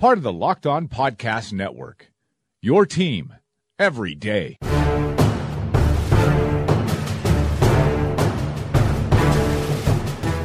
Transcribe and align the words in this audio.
part 0.00 0.16
of 0.16 0.24
the 0.24 0.32
Locked 0.32 0.66
On 0.66 0.88
Podcast 0.88 1.52
Network. 1.52 2.10
Your 2.62 2.86
team 2.86 3.34
every 3.78 4.14
day. 4.14 4.56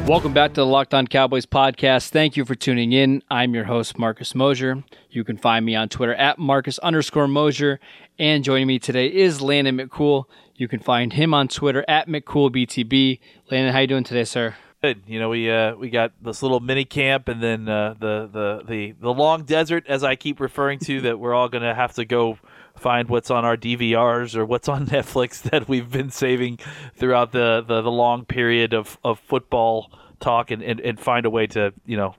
Welcome 0.06 0.34
back 0.34 0.52
to 0.56 0.60
the 0.60 0.66
Locked 0.66 0.94
On 0.94 1.08
Cowboys 1.08 1.46
podcast. 1.46 2.10
Thank 2.10 2.36
you 2.36 2.44
for 2.44 2.54
tuning 2.54 2.92
in. 2.92 3.24
I'm 3.32 3.56
your 3.56 3.64
host, 3.64 3.98
Marcus 3.98 4.36
Mosher. 4.36 4.84
You 5.10 5.24
can 5.24 5.38
find 5.38 5.66
me 5.66 5.74
on 5.74 5.88
Twitter 5.88 6.16
at 6.16 6.38
Marcus 6.38 6.78
underscore 6.80 7.30
Mosher. 7.30 7.80
And 8.20 8.44
joining 8.44 8.68
me 8.68 8.78
today 8.78 9.08
is 9.08 9.42
Landon 9.42 9.78
McCool. 9.78 10.26
You 10.56 10.68
can 10.68 10.82
find 10.82 11.14
him 11.14 11.34
on 11.34 11.48
Twitter 11.48 11.86
at 11.88 12.10
McCoolBTB. 12.10 13.22
Landon, 13.50 13.72
how 13.72 13.80
you 13.80 13.88
doing 13.88 14.04
today, 14.04 14.26
sir? 14.26 14.56
Good. 14.86 15.04
You 15.08 15.20
know, 15.20 15.30
we 15.30 15.50
uh, 15.50 15.76
we 15.76 15.90
got 15.90 16.12
this 16.22 16.44
little 16.44 16.60
mini 16.60 16.86
camp, 16.86 17.28
and 17.28 17.42
then 17.42 17.68
uh, 17.68 17.96
the, 18.00 18.30
the 18.32 18.64
the 18.68 18.92
the 19.00 19.14
long 19.14 19.44
desert, 19.44 19.86
as 19.88 20.04
I 20.04 20.16
keep 20.16 20.40
referring 20.40 20.78
to, 20.80 21.02
that 21.02 21.20
we're 21.20 21.34
all 21.34 21.50
gonna 21.50 21.74
have 21.74 21.94
to 21.94 22.06
go 22.06 22.38
find 22.76 23.10
what's 23.10 23.32
on 23.32 23.46
our 23.46 23.58
DVRs 23.58 24.36
or 24.36 24.46
what's 24.46 24.68
on 24.68 24.86
Netflix 24.96 25.42
that 25.50 25.68
we've 25.68 25.90
been 25.90 26.12
saving 26.12 26.60
throughout 26.96 27.32
the, 27.32 27.64
the, 27.66 27.82
the 27.82 27.92
long 27.92 28.26
period 28.26 28.74
of, 28.74 29.00
of 29.04 29.18
football 29.20 29.90
talk 30.20 30.52
and, 30.52 30.62
and, 30.62 30.80
and 30.82 31.00
find 31.00 31.26
a 31.26 31.30
way 31.30 31.48
to, 31.48 31.74
you 31.86 31.98
know, 31.98 32.16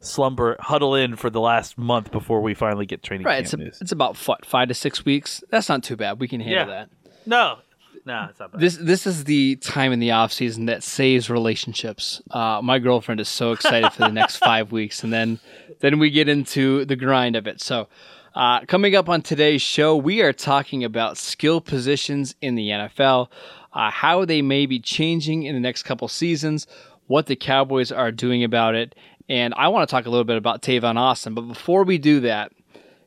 slumber, 0.00 0.56
huddle 0.60 0.94
in 0.94 1.16
for 1.16 1.28
the 1.28 1.40
last 1.40 1.76
month 1.76 2.12
before 2.12 2.40
we 2.40 2.54
finally 2.54 2.86
get 2.86 3.02
training 3.02 3.26
right, 3.26 3.42
it's, 3.42 3.52
a, 3.52 3.66
it's 3.66 3.92
about 3.92 4.16
five 4.16 4.68
to 4.68 4.74
six 4.74 5.04
weeks. 5.04 5.42
That's 5.50 5.68
not 5.68 5.82
too 5.82 5.96
bad. 5.96 6.20
We 6.20 6.28
can 6.28 6.40
handle 6.40 6.68
yeah. 6.68 6.86
that. 6.86 6.88
No, 7.26 7.58
no, 8.06 8.28
it's 8.30 8.38
not 8.38 8.52
bad. 8.52 8.60
This 8.60 8.76
this 8.76 9.06
is 9.06 9.24
the 9.24 9.56
time 9.56 9.92
in 9.92 9.98
the 9.98 10.12
off 10.12 10.32
season 10.32 10.66
that 10.66 10.82
saves 10.84 11.28
relationships. 11.28 12.22
Uh, 12.30 12.60
my 12.62 12.78
girlfriend 12.78 13.20
is 13.20 13.28
so 13.28 13.52
excited 13.52 13.92
for 13.92 14.02
the 14.02 14.12
next 14.12 14.36
five 14.44 14.70
weeks, 14.70 15.02
and 15.02 15.12
then 15.12 15.40
then 15.80 15.98
we 15.98 16.10
get 16.10 16.28
into 16.28 16.84
the 16.84 16.94
grind 16.94 17.34
of 17.34 17.46
it. 17.46 17.60
So 17.60 17.88
uh, 18.34 18.60
coming 18.66 18.94
up 18.94 19.08
on 19.08 19.22
today's 19.22 19.60
show, 19.60 19.96
we 19.96 20.22
are 20.22 20.32
talking 20.32 20.84
about 20.84 21.18
skill 21.18 21.60
positions 21.60 22.36
in 22.40 22.54
the 22.54 22.68
NFL, 22.68 23.28
uh, 23.72 23.90
how 23.90 24.24
they 24.24 24.40
may 24.40 24.66
be 24.66 24.78
changing 24.78 25.42
in 25.42 25.54
the 25.54 25.60
next 25.60 25.82
couple 25.82 26.06
seasons, 26.06 26.66
what 27.08 27.26
the 27.26 27.36
Cowboys 27.36 27.90
are 27.90 28.12
doing 28.12 28.44
about 28.44 28.76
it, 28.76 28.94
and 29.28 29.52
I 29.54 29.68
want 29.68 29.88
to 29.88 29.90
talk 29.90 30.06
a 30.06 30.10
little 30.10 30.24
bit 30.24 30.36
about 30.36 30.62
Tavon 30.62 30.96
Austin. 30.96 31.34
But 31.34 31.42
before 31.42 31.82
we 31.82 31.98
do 31.98 32.20
that, 32.20 32.52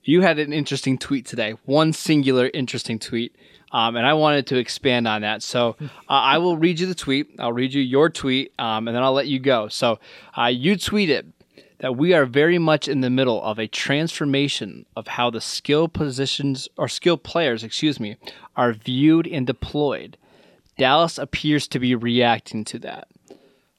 you 0.04 0.22
had 0.22 0.40
an 0.40 0.52
interesting 0.52 0.98
tweet 0.98 1.26
today, 1.26 1.56
one 1.66 1.94
singular 1.94 2.50
interesting 2.54 3.00
tweet. 3.00 3.36
Um, 3.72 3.96
and 3.96 4.06
I 4.06 4.14
wanted 4.14 4.48
to 4.48 4.58
expand 4.58 5.08
on 5.08 5.22
that. 5.22 5.44
So 5.44 5.76
uh, 5.82 5.88
I 6.08 6.40
will 6.40 6.58
read 6.58 6.80
you 6.80 6.88
the 6.88 6.96
tweet. 6.96 7.36
I'll 7.40 7.54
read 7.54 7.74
you 7.74 7.82
your 7.82 8.10
tweet, 8.10 8.52
um, 8.58 8.88
and 8.88 8.96
then 8.96 9.04
I'll 9.04 9.14
let 9.14 9.28
you 9.28 9.40
go. 9.40 9.68
So 9.68 10.00
uh, 10.38 10.46
you 10.46 10.74
tweeted 10.76 11.32
that 11.80 11.96
we 11.96 12.14
are 12.14 12.26
very 12.26 12.58
much 12.58 12.88
in 12.88 13.02
the 13.02 13.10
middle 13.10 13.42
of 13.42 13.58
a 13.58 13.68
transformation 13.68 14.86
of 14.96 15.08
how 15.08 15.30
the 15.30 15.42
skill 15.42 15.88
positions 15.88 16.68
or 16.78 16.88
skill 16.88 17.18
players, 17.18 17.64
excuse 17.64 18.00
me, 18.00 18.18
are 18.56 18.74
viewed 18.74 19.28
and 19.28 19.48
deployed. 19.48 20.18
Dallas 20.78 21.18
appears 21.18 21.68
to 21.70 21.80
be 21.80 21.96
reacting 21.96 22.66
to 22.66 22.80
that. 22.80 23.08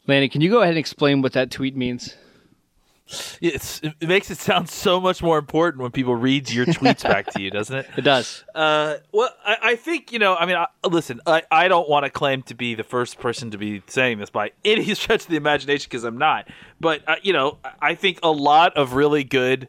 Landon, 0.06 0.30
can 0.30 0.40
you 0.40 0.50
go 0.50 0.60
ahead 0.60 0.70
and 0.70 0.78
explain 0.78 1.20
what 1.22 1.32
that 1.32 1.50
tweet 1.50 1.76
means? 1.76 2.14
It's, 3.40 3.80
it 3.82 4.08
makes 4.08 4.30
it 4.30 4.38
sound 4.38 4.68
so 4.68 5.00
much 5.00 5.22
more 5.22 5.38
important 5.38 5.82
when 5.82 5.90
people 5.90 6.14
read 6.14 6.50
your 6.50 6.66
tweets 6.66 7.02
back 7.02 7.26
to 7.32 7.42
you, 7.42 7.50
doesn't 7.50 7.76
it? 7.76 7.86
It 8.00 8.02
does. 8.02 8.44
Uh, 8.54 8.96
well, 9.12 9.30
I, 9.44 9.56
I, 9.62 9.76
think 9.76 10.12
you 10.12 10.18
know. 10.18 10.34
I 10.34 10.46
mean, 10.46 10.56
I, 10.56 10.68
listen, 10.86 11.20
I, 11.26 11.42
I 11.50 11.68
don't 11.68 11.88
want 11.88 12.04
to 12.04 12.10
claim 12.10 12.42
to 12.44 12.54
be 12.54 12.74
the 12.74 12.84
first 12.84 13.18
person 13.18 13.50
to 13.50 13.58
be 13.58 13.82
saying 13.88 14.18
this 14.18 14.30
by 14.30 14.52
any 14.64 14.94
stretch 14.94 15.22
of 15.22 15.28
the 15.28 15.36
imagination 15.36 15.88
because 15.90 16.04
I'm 16.04 16.16
not. 16.16 16.48
But 16.80 17.02
uh, 17.06 17.16
you 17.22 17.32
know, 17.32 17.58
I 17.82 17.94
think 17.94 18.20
a 18.22 18.30
lot 18.30 18.76
of 18.76 18.94
really 18.94 19.24
good. 19.24 19.68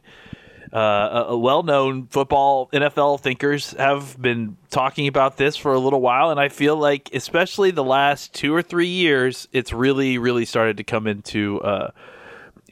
Uh, 0.72 1.36
well-known 1.36 2.06
football 2.06 2.70
NFL 2.72 3.20
thinkers 3.20 3.72
have 3.72 4.16
been 4.18 4.56
talking 4.70 5.06
about 5.06 5.36
this 5.36 5.54
for 5.54 5.74
a 5.74 5.78
little 5.78 6.00
while, 6.00 6.30
and 6.30 6.40
I 6.40 6.48
feel 6.48 6.78
like, 6.78 7.10
especially 7.12 7.72
the 7.72 7.84
last 7.84 8.32
two 8.32 8.54
or 8.54 8.62
three 8.62 8.86
years, 8.86 9.46
it's 9.52 9.74
really, 9.74 10.16
really 10.16 10.46
started 10.46 10.78
to 10.78 10.82
come 10.82 11.06
into 11.06 11.60
uh, 11.60 11.90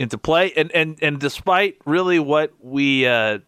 into 0.00 0.18
play. 0.18 0.52
And 0.56 0.72
and 0.72 0.98
and 1.02 1.20
despite 1.20 1.76
really 1.84 2.18
what 2.18 2.52
we 2.60 3.06
uh, 3.06 3.38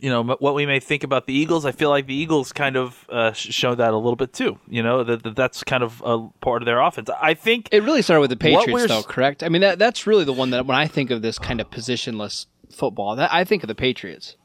you 0.00 0.08
know 0.08 0.24
what 0.24 0.54
we 0.54 0.64
may 0.64 0.80
think 0.80 1.04
about 1.04 1.26
the 1.26 1.34
Eagles, 1.34 1.66
I 1.66 1.72
feel 1.72 1.90
like 1.90 2.06
the 2.06 2.14
Eagles 2.14 2.52
kind 2.52 2.76
of 2.76 3.06
uh, 3.10 3.32
show 3.32 3.74
that 3.74 3.92
a 3.92 3.96
little 3.96 4.16
bit 4.16 4.32
too. 4.32 4.58
You 4.66 4.82
know 4.82 5.04
that, 5.04 5.22
that, 5.22 5.36
that's 5.36 5.62
kind 5.62 5.82
of 5.82 6.02
a 6.04 6.26
part 6.40 6.62
of 6.62 6.66
their 6.66 6.80
offense. 6.80 7.10
I 7.20 7.34
think 7.34 7.68
it 7.70 7.82
really 7.82 8.02
started 8.02 8.22
with 8.22 8.30
the 8.30 8.36
Patriots, 8.36 8.88
though. 8.88 9.02
Correct? 9.02 9.42
I 9.42 9.50
mean 9.50 9.60
that 9.60 9.78
that's 9.78 10.06
really 10.06 10.24
the 10.24 10.32
one 10.32 10.50
that 10.50 10.66
when 10.66 10.76
I 10.76 10.86
think 10.86 11.10
of 11.10 11.20
this 11.20 11.38
kind 11.38 11.60
of 11.60 11.70
positionless 11.70 12.46
football, 12.72 13.14
that 13.16 13.32
I 13.32 13.44
think 13.44 13.62
of 13.62 13.68
the 13.68 13.74
Patriots. 13.74 14.36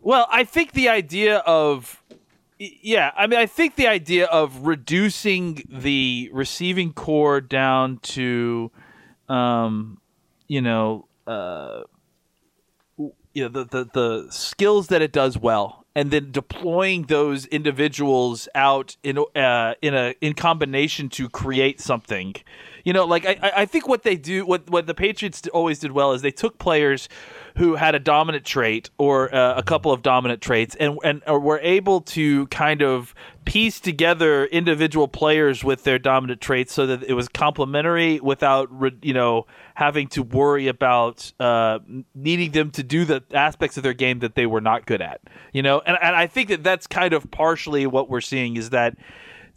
Well, 0.00 0.26
I 0.30 0.44
think 0.44 0.72
the 0.72 0.88
idea 0.88 1.38
of 1.38 2.00
yeah, 2.58 3.10
I 3.16 3.26
mean, 3.26 3.40
I 3.40 3.46
think 3.46 3.74
the 3.74 3.88
idea 3.88 4.26
of 4.26 4.66
reducing 4.66 5.64
the 5.68 6.30
receiving 6.32 6.92
corps 6.92 7.40
down 7.40 7.98
to, 8.02 8.70
um, 9.28 9.98
you 10.52 10.60
know, 10.60 11.08
uh, 11.26 11.84
you 13.32 13.42
know 13.42 13.48
the, 13.48 13.64
the 13.64 13.84
the 13.92 14.30
skills 14.30 14.88
that 14.88 15.00
it 15.00 15.12
does 15.12 15.38
well, 15.38 15.81
and 15.94 16.10
then 16.10 16.30
deploying 16.30 17.04
those 17.04 17.46
individuals 17.46 18.48
out 18.54 18.96
in 19.02 19.18
uh, 19.36 19.74
in 19.82 19.94
a 19.94 20.14
in 20.20 20.34
combination 20.34 21.08
to 21.10 21.28
create 21.28 21.80
something. 21.80 22.34
You 22.84 22.92
know, 22.92 23.04
like 23.04 23.24
I, 23.26 23.52
I 23.58 23.66
think 23.66 23.86
what 23.86 24.02
they 24.02 24.16
do, 24.16 24.44
what 24.44 24.68
what 24.70 24.86
the 24.86 24.94
Patriots 24.94 25.46
always 25.52 25.78
did 25.78 25.92
well 25.92 26.12
is 26.12 26.22
they 26.22 26.30
took 26.30 26.58
players 26.58 27.08
who 27.56 27.76
had 27.76 27.94
a 27.94 27.98
dominant 27.98 28.44
trait 28.44 28.90
or 28.98 29.34
uh, 29.34 29.54
a 29.56 29.62
couple 29.62 29.92
of 29.92 30.02
dominant 30.02 30.40
traits 30.40 30.74
and 30.76 30.98
and 31.04 31.22
were 31.26 31.60
able 31.60 32.00
to 32.00 32.46
kind 32.48 32.82
of 32.82 33.14
piece 33.44 33.80
together 33.80 34.46
individual 34.46 35.08
players 35.08 35.64
with 35.64 35.84
their 35.84 35.98
dominant 35.98 36.40
traits 36.40 36.72
so 36.72 36.86
that 36.86 37.02
it 37.02 37.14
was 37.14 37.28
complementary 37.28 38.20
without 38.20 38.70
you 39.02 39.12
know 39.12 39.46
having 39.74 40.06
to 40.06 40.22
worry 40.22 40.68
about 40.68 41.32
uh, 41.40 41.78
needing 42.14 42.52
them 42.52 42.70
to 42.70 42.82
do 42.82 43.04
the 43.04 43.22
aspects 43.32 43.76
of 43.76 43.82
their 43.82 43.94
game 43.94 44.20
that 44.20 44.34
they 44.34 44.46
were 44.46 44.60
not 44.60 44.86
good 44.86 45.02
at 45.02 45.20
you 45.52 45.62
know 45.62 45.81
and, 45.86 45.98
and 46.00 46.16
I 46.16 46.26
think 46.26 46.48
that 46.48 46.62
that's 46.62 46.86
kind 46.86 47.12
of 47.12 47.30
partially 47.30 47.86
what 47.86 48.08
we're 48.08 48.20
seeing 48.20 48.56
is 48.56 48.70
that 48.70 48.96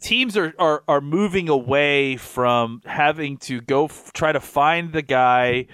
teams 0.00 0.36
are, 0.36 0.54
are, 0.58 0.82
are 0.88 1.00
moving 1.00 1.48
away 1.48 2.16
from 2.16 2.82
having 2.84 3.38
to 3.38 3.60
go 3.60 3.86
f- 3.86 4.12
try 4.12 4.32
to 4.32 4.40
find 4.40 4.92
the 4.92 5.02
guy 5.02 5.66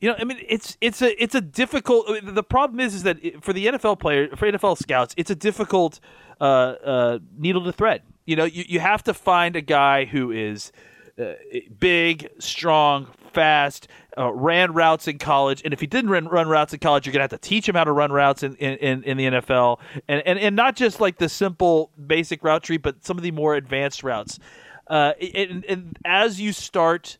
you 0.00 0.08
know, 0.08 0.16
I 0.18 0.24
mean, 0.24 0.38
it's 0.48 0.78
it's 0.80 1.02
a 1.02 1.22
it's 1.22 1.34
a 1.34 1.42
difficult. 1.42 2.06
The 2.22 2.42
problem 2.42 2.80
is, 2.80 2.94
is 2.94 3.02
that 3.02 3.18
for 3.42 3.52
the 3.52 3.66
NFL 3.66 4.00
player, 4.00 4.34
for 4.34 4.50
NFL 4.50 4.78
scouts, 4.78 5.14
it's 5.18 5.30
a 5.30 5.34
difficult 5.34 6.00
uh, 6.40 6.44
uh, 6.44 7.18
needle 7.36 7.64
to 7.64 7.72
thread. 7.72 8.02
You 8.24 8.36
know, 8.36 8.44
you, 8.44 8.64
you 8.66 8.80
have 8.80 9.02
to 9.04 9.14
find 9.14 9.56
a 9.56 9.60
guy 9.60 10.06
who 10.06 10.30
is 10.30 10.72
uh, 11.18 11.32
big, 11.78 12.28
strong, 12.38 13.08
fast, 13.32 13.88
uh, 14.18 14.32
ran 14.32 14.72
routes 14.72 15.08
in 15.08 15.18
college, 15.18 15.62
and 15.64 15.72
if 15.72 15.80
he 15.80 15.86
didn't 15.86 16.10
run, 16.10 16.28
run 16.28 16.48
routes 16.48 16.72
in 16.72 16.80
college, 16.80 17.06
you're 17.06 17.12
gonna 17.12 17.22
have 17.22 17.30
to 17.30 17.38
teach 17.38 17.68
him 17.68 17.74
how 17.74 17.84
to 17.84 17.92
run 17.92 18.12
routes 18.12 18.42
in, 18.42 18.54
in, 18.56 19.02
in 19.04 19.16
the 19.16 19.24
NFL, 19.24 19.78
and, 20.08 20.22
and 20.26 20.38
and 20.38 20.56
not 20.56 20.76
just 20.76 21.00
like 21.00 21.18
the 21.18 21.28
simple 21.28 21.90
basic 22.06 22.42
route 22.44 22.62
tree, 22.62 22.76
but 22.76 23.04
some 23.04 23.16
of 23.16 23.22
the 23.22 23.30
more 23.30 23.54
advanced 23.54 24.02
routes. 24.02 24.38
Uh, 24.86 25.12
and, 25.34 25.64
and 25.66 25.98
as 26.04 26.40
you 26.40 26.52
start 26.52 27.16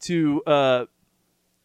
to 0.00 0.42
uh, 0.44 0.86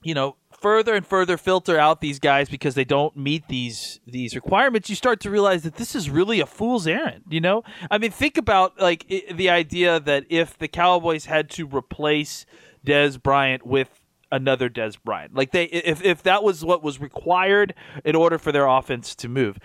you 0.03 0.13
know 0.13 0.35
further 0.61 0.93
and 0.93 1.05
further 1.05 1.37
filter 1.37 1.77
out 1.77 2.01
these 2.01 2.19
guys 2.19 2.47
because 2.47 2.75
they 2.75 2.85
don't 2.85 3.17
meet 3.17 3.47
these 3.47 3.99
these 4.05 4.35
requirements, 4.35 4.89
you 4.89 4.95
start 4.95 5.19
to 5.21 5.29
realize 5.29 5.63
that 5.63 5.75
this 5.75 5.95
is 5.95 6.09
really 6.09 6.39
a 6.39 6.45
fool's 6.45 6.87
errand. 6.87 7.23
You 7.29 7.41
know, 7.41 7.63
I 7.89 7.97
mean, 7.97 8.11
think 8.11 8.37
about 8.37 8.79
like 8.79 9.07
the 9.07 9.49
idea 9.49 9.99
that 9.99 10.25
if 10.29 10.57
the 10.57 10.67
Cowboys 10.67 11.25
had 11.25 11.49
to 11.51 11.65
replace 11.65 12.45
Dez 12.85 13.21
Bryant 13.21 13.65
with 13.65 14.01
another 14.31 14.69
Dez 14.69 14.97
Bryant, 15.03 15.35
like 15.35 15.51
they 15.51 15.65
if 15.65 16.03
if 16.03 16.23
that 16.23 16.43
was 16.43 16.63
what 16.63 16.81
was 16.81 16.99
required 16.99 17.73
in 18.05 18.15
order 18.15 18.37
for 18.37 18.51
their 18.51 18.65
offense 18.65 19.15
to 19.15 19.27
move, 19.27 19.59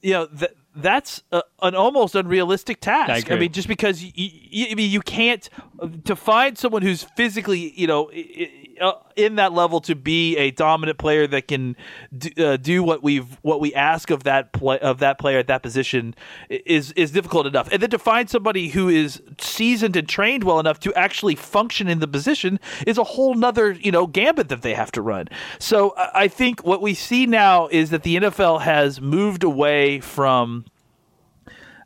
you 0.00 0.12
know 0.12 0.26
that 0.26 0.52
that's 0.76 1.22
a, 1.32 1.42
an 1.62 1.74
almost 1.74 2.14
unrealistic 2.14 2.80
task. 2.80 3.30
I, 3.30 3.34
I 3.34 3.38
mean, 3.38 3.52
just 3.52 3.66
because 3.66 4.02
you, 4.02 4.12
you, 4.14 4.66
I 4.70 4.74
mean, 4.74 4.90
you 4.90 5.00
can't 5.00 5.48
uh, 5.80 5.88
to 6.04 6.14
find 6.14 6.56
someone 6.56 6.82
who's 6.82 7.04
physically, 7.16 7.72
you 7.78 7.86
know, 7.86 8.10
uh, 8.80 8.92
in 9.16 9.36
that 9.36 9.52
level 9.52 9.80
to 9.80 9.94
be 9.94 10.36
a 10.36 10.50
dominant 10.50 10.98
player 10.98 11.26
that 11.26 11.48
can 11.48 11.76
do, 12.16 12.30
uh, 12.44 12.56
do 12.56 12.82
what 12.82 13.02
we've 13.02 13.38
what 13.42 13.60
we 13.60 13.74
ask 13.74 14.10
of 14.10 14.24
that 14.24 14.52
play 14.52 14.78
of 14.78 14.98
that 14.98 15.18
player 15.18 15.38
at 15.38 15.46
that 15.46 15.62
position 15.62 16.14
is 16.48 16.92
is 16.92 17.10
difficult 17.10 17.46
enough. 17.46 17.68
And 17.72 17.82
then 17.82 17.90
to 17.90 17.98
find 17.98 18.28
somebody 18.28 18.68
who 18.68 18.88
is 18.88 19.22
seasoned 19.40 19.96
and 19.96 20.08
trained 20.08 20.44
well 20.44 20.60
enough 20.60 20.80
to 20.80 20.94
actually 20.94 21.34
function 21.34 21.88
in 21.88 22.00
the 22.00 22.08
position 22.08 22.60
is 22.86 22.98
a 22.98 23.04
whole 23.04 23.34
nother 23.34 23.72
you 23.72 23.92
know 23.92 24.06
gambit 24.06 24.48
that 24.48 24.62
they 24.62 24.74
have 24.74 24.92
to 24.92 25.02
run. 25.02 25.28
So 25.58 25.94
I 25.96 26.28
think 26.28 26.64
what 26.64 26.82
we 26.82 26.94
see 26.94 27.26
now 27.26 27.68
is 27.68 27.90
that 27.90 28.02
the 28.02 28.16
NFL 28.16 28.62
has 28.62 29.00
moved 29.00 29.44
away 29.44 30.00
from 30.00 30.64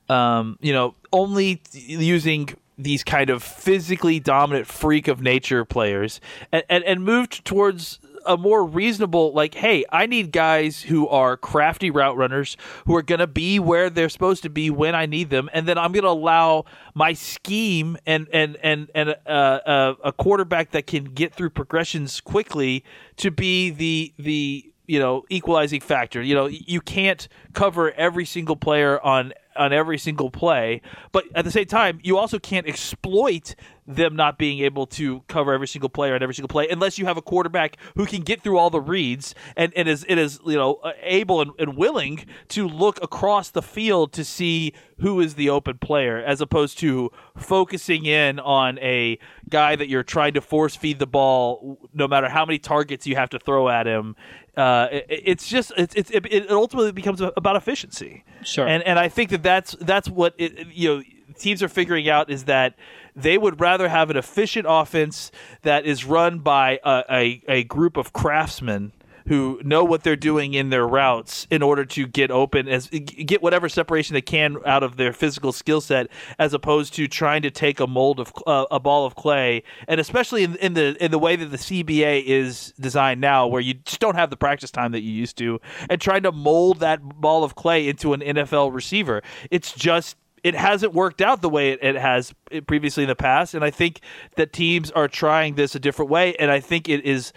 um, 0.09 0.59
you 0.61 0.73
know 0.73 0.95
only 1.13 1.63
using 1.73 2.49
these 2.83 3.05
kind 3.05 3.31
of 3.31 3.43
physically 3.43 4.21
dominant 4.21 4.67
freak 4.67 5.09
of 5.09 5.21
nature 5.21 5.65
players 5.65 6.21
and, 6.53 6.65
and, 6.69 6.85
and 6.85 7.05
moved 7.05 7.45
towards 7.45 7.99
a 8.27 8.37
more 8.37 8.65
reasonable 8.65 9.33
like 9.33 9.55
hey 9.55 9.83
i 9.91 10.05
need 10.05 10.31
guys 10.31 10.83
who 10.83 11.09
are 11.09 11.39
crafty 11.39 11.91
route 11.91 12.19
runners 12.19 12.55
who 12.87 12.95
are 12.95 13.03
going 13.03 13.19
to 13.19 13.27
be 13.27 13.59
where 13.59 13.89
they're 13.89 14.11
supposed 14.11 14.43
to 14.43 14.51
be 14.51 14.69
when 14.69 14.95
i 14.95 15.07
need 15.07 15.31
them. 15.31 15.49
And 15.53 15.67
then 15.67 15.79
i'm 15.79 15.93
going 15.93 16.05
to 16.05 16.11
allow 16.11 16.65
my 16.95 17.13
scheme 17.13 17.97
and 18.07 18.29
and 18.33 18.57
and 18.63 18.91
and 18.95 19.17
uh, 19.27 19.31
uh, 19.31 19.95
a 20.05 20.13
quarterback 20.13 20.73
that 20.73 20.87
can 20.87 21.05
get 21.05 21.35
through 21.35 21.51
progressions 21.51 22.21
quickly 22.21 22.85
to 23.17 23.31
be 23.31 23.71
the 23.71 24.13
the 24.19 24.71
you 24.87 24.99
know 24.99 25.25
equalizing 25.31 25.81
factor. 25.81 26.21
You 26.21 26.35
know 26.35 26.47
you 26.47 26.81
can't 26.81 27.29
cover 27.53 27.93
every 27.93 28.25
single 28.25 28.57
player 28.57 29.01
on 29.01 29.33
on 29.57 29.73
every 29.73 29.99
single 29.99 30.31
play, 30.31 30.81
but 31.13 31.25
at 31.35 31.45
the 31.45 31.51
same 31.51 31.67
time, 31.67 32.01
you 32.03 32.17
also 32.17 32.39
can't 32.39 32.67
exploit 32.67 33.55
them 33.95 34.17
not 34.17 34.39
being 34.39 34.61
able 34.61 34.87
to 34.87 35.21
cover 35.29 35.53
every 35.53 35.69
single 35.69 35.89
player 35.89 36.15
and 36.15 36.23
every 36.23 36.35
single 36.35 36.49
play 36.49 36.69
unless 36.69 36.99
you 36.99 37.07
have 37.07 37.17
a 37.17 37.23
quarterback 37.23 37.77
who 37.97 38.07
can 38.07 38.23
get 38.23 38.43
through 38.43 38.59
all 38.59 38.71
the 38.71 38.81
reads 38.81 39.35
and, 39.57 39.73
and 39.77 39.89
is 39.89 40.05
it 40.09 40.19
is 40.19 40.41
you 40.47 40.57
know 40.57 40.75
uh, 40.77 40.93
able 41.03 41.41
and, 41.41 41.53
and 41.59 41.77
willing 41.77 42.25
to 42.49 42.67
look 42.67 43.03
across 43.03 43.51
the 43.51 43.63
field 43.63 44.13
to 44.13 44.25
see 44.25 44.73
who 45.01 45.21
is 45.21 45.35
the 45.35 45.49
open 45.49 45.79
player 45.79 46.19
as 46.19 46.41
opposed 46.41 46.79
to 46.79 47.11
focusing 47.37 48.07
in 48.07 48.39
on 48.39 48.79
a 48.79 49.19
guy 49.49 49.77
that 49.77 49.89
you're 49.89 50.03
trying 50.03 50.35
to 50.35 50.41
force 50.41 50.77
feed 50.77 50.99
the 50.99 51.07
ball 51.07 51.79
no 51.93 52.07
matter 52.07 52.29
how 52.29 52.45
many 52.45 52.59
targets 52.59 53.07
you 53.07 53.17
have 53.17 53.31
to 53.31 53.39
throw 53.39 53.69
at 53.69 53.87
him 53.87 54.15
uh, 54.57 54.89
it, 54.91 55.07
it's 55.09 55.49
just 55.49 55.73
it's, 55.77 55.95
it's 55.95 56.11
it, 56.11 56.27
it 56.31 56.51
ultimately 56.51 56.93
becomes 56.93 57.21
about 57.21 57.57
efficiency. 57.57 58.25
Sure. 58.43 58.67
And 58.67 58.83
and 58.83 58.99
I 58.99 59.09
think 59.09 59.31
that 59.31 59.43
that's 59.43 59.77
that's 59.81 60.09
what 60.09 60.35
it, 60.39 60.67
you 60.73 60.89
know 60.89 61.03
teams 61.39 61.63
are 61.63 61.69
figuring 61.69 62.09
out 62.09 62.31
is 62.31 62.45
that 62.45 62.75
they 63.15 63.39
would 63.39 63.61
rather 63.61 63.89
have 63.89 64.11
an 64.11 64.17
efficient 64.17 64.67
offense 64.69 65.31
that 65.63 65.85
is 65.85 66.05
run 66.05 66.41
by 66.41 66.79
a, 66.85 67.05
a, 67.11 67.43
a 67.49 67.65
group 67.65 67.97
of 67.97 68.13
craftsmen 68.13 68.93
who 69.31 69.61
know 69.63 69.85
what 69.85 70.03
they're 70.03 70.17
doing 70.17 70.55
in 70.55 70.71
their 70.71 70.87
routes 70.87 71.47
in 71.51 71.63
order 71.63 71.85
to 71.85 72.07
get 72.07 72.33
open 72.33 72.67
as 72.67 72.89
get 72.89 73.41
whatever 73.41 73.69
separation 73.69 74.15
they 74.15 74.21
can 74.21 74.57
out 74.67 74.83
of 74.83 74.97
their 74.97 75.13
physical 75.13 75.53
skill 75.53 75.81
set 75.81 76.09
as 76.39 76.53
opposed 76.53 76.95
to 76.95 77.07
trying 77.07 77.41
to 77.41 77.51
take 77.51 77.79
a 77.79 77.87
mold 77.87 78.19
of 78.19 78.33
uh, 78.47 78.67
a 78.73 78.81
ball 78.81 79.07
of 79.07 79.15
clay. 79.15 79.63
And 79.87 80.01
especially 80.01 80.43
in, 80.43 80.57
in, 80.57 80.75
the 80.75 80.97
in 81.03 81.13
the 81.13 81.19
way 81.19 81.37
that 81.37 81.47
the 81.47 81.57
CBA 81.57 82.25
is 82.25 82.73
designed 82.81 83.21
now 83.21 83.47
where 83.47 83.61
you 83.61 83.75
just 83.75 84.01
don't 84.01 84.17
have 84.17 84.31
the 84.31 84.37
practice 84.37 84.73
time 84.73 84.91
that 84.93 85.03
you 85.03 85.13
used 85.13 85.37
to 85.39 85.61
and 85.89 86.01
trying 86.01 86.25
to 86.25 86.33
mold 86.33 86.81
that 86.81 87.01
ball 87.01 87.45
of 87.45 87.55
clay 87.55 87.89
into 87.89 88.13
an 88.13 88.21
NFL 88.21 88.75
receiver. 88.75 89.23
It's 89.51 89.73
just 89.73 90.17
it 90.43 90.55
hasn't 90.55 90.95
worked 90.95 91.21
out 91.21 91.43
the 91.43 91.49
way 91.49 91.73
it, 91.73 91.83
it, 91.83 91.97
has 91.97 92.35
previously 92.67 93.05
in 93.05 93.09
the 93.09 93.17
past. 93.17 93.55
And 93.55 93.65
I 93.65 93.71
think 93.71 94.01
that 94.37 94.53
teams 94.53 94.91
are 94.91 95.09
trying 95.09 95.55
this 95.55 95.75
a 95.75 95.81
different 95.81 96.11
way. 96.11 96.35
And 96.37 96.51
I 96.51 96.61
think 96.61 96.89
it 96.89 97.05
is, 97.05 97.33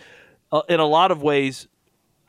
uh, 0.52 0.62
in 0.70 0.80
a 0.80 0.86
lot 0.86 1.12
of 1.12 1.22
ways, 1.22 1.68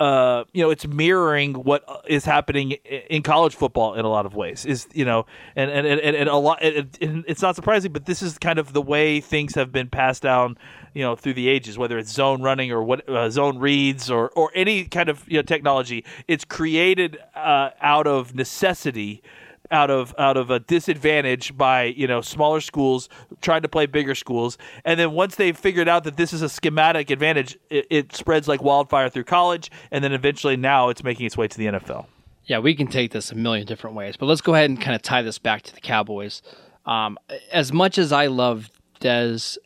uh, 0.00 0.44
you 0.52 0.62
know, 0.62 0.70
it's 0.70 0.86
mirroring 0.86 1.54
what 1.54 1.84
is 2.08 2.24
happening 2.24 2.72
in 2.72 3.22
college 3.22 3.54
football 3.54 3.94
in 3.94 4.04
a 4.04 4.08
lot 4.08 4.26
of 4.26 4.34
ways. 4.34 4.66
Is 4.66 4.88
you 4.92 5.04
know, 5.04 5.24
and 5.54 5.70
and 5.70 5.86
and, 5.86 6.16
and 6.16 6.28
a 6.28 6.36
lot. 6.36 6.62
It, 6.62 6.98
it, 7.00 7.24
it's 7.28 7.40
not 7.40 7.54
surprising, 7.54 7.92
but 7.92 8.04
this 8.04 8.20
is 8.20 8.36
kind 8.36 8.58
of 8.58 8.72
the 8.72 8.82
way 8.82 9.20
things 9.20 9.54
have 9.54 9.70
been 9.70 9.88
passed 9.88 10.22
down, 10.22 10.58
you 10.94 11.02
know, 11.02 11.14
through 11.14 11.34
the 11.34 11.48
ages. 11.48 11.78
Whether 11.78 11.96
it's 11.96 12.10
zone 12.10 12.42
running 12.42 12.72
or 12.72 12.82
what 12.82 13.08
uh, 13.08 13.30
zone 13.30 13.58
reads 13.58 14.10
or 14.10 14.30
or 14.30 14.50
any 14.54 14.84
kind 14.84 15.08
of 15.08 15.24
you 15.28 15.38
know 15.38 15.42
technology, 15.42 16.04
it's 16.26 16.44
created 16.44 17.18
uh, 17.36 17.70
out 17.80 18.08
of 18.08 18.34
necessity 18.34 19.22
out 19.70 19.90
of 19.90 20.14
out 20.18 20.36
of 20.36 20.50
a 20.50 20.60
disadvantage 20.60 21.56
by 21.56 21.84
you 21.84 22.06
know 22.06 22.20
smaller 22.20 22.60
schools 22.60 23.08
trying 23.40 23.62
to 23.62 23.68
play 23.68 23.86
bigger 23.86 24.14
schools. 24.14 24.58
And 24.84 24.98
then 24.98 25.12
once 25.12 25.36
they've 25.36 25.56
figured 25.56 25.88
out 25.88 26.04
that 26.04 26.16
this 26.16 26.32
is 26.32 26.42
a 26.42 26.48
schematic 26.48 27.10
advantage 27.10 27.58
it, 27.70 27.86
it, 27.90 28.14
spreads 28.14 28.48
like 28.48 28.62
wildfire 28.62 29.08
through 29.08 29.24
college 29.24 29.70
and 29.90 30.04
then 30.04 30.12
eventually 30.12 30.56
now 30.56 30.88
it's 30.88 31.02
making 31.02 31.26
its 31.26 31.36
way 31.36 31.48
to 31.48 31.58
the 31.58 31.66
NFL 31.66 32.06
yeah 32.44 32.58
we 32.58 32.74
can 32.74 32.86
take 32.86 33.12
this 33.12 33.32
a 33.32 33.34
million 33.34 33.66
different 33.66 33.96
ways 33.96 34.16
but 34.16 34.26
let's 34.26 34.40
go 34.40 34.54
ahead 34.54 34.70
and 34.70 34.80
kind 34.80 34.94
of 34.94 35.02
tie 35.02 35.22
this 35.22 35.38
back 35.38 35.62
to 35.62 35.74
the 35.74 35.80
Cowboys. 35.80 36.42
Um, 36.86 37.18
as 37.50 37.72
much 37.72 37.98
as 37.98 38.12
I 38.12 38.26
love 38.26 38.70
Dez 39.00 39.56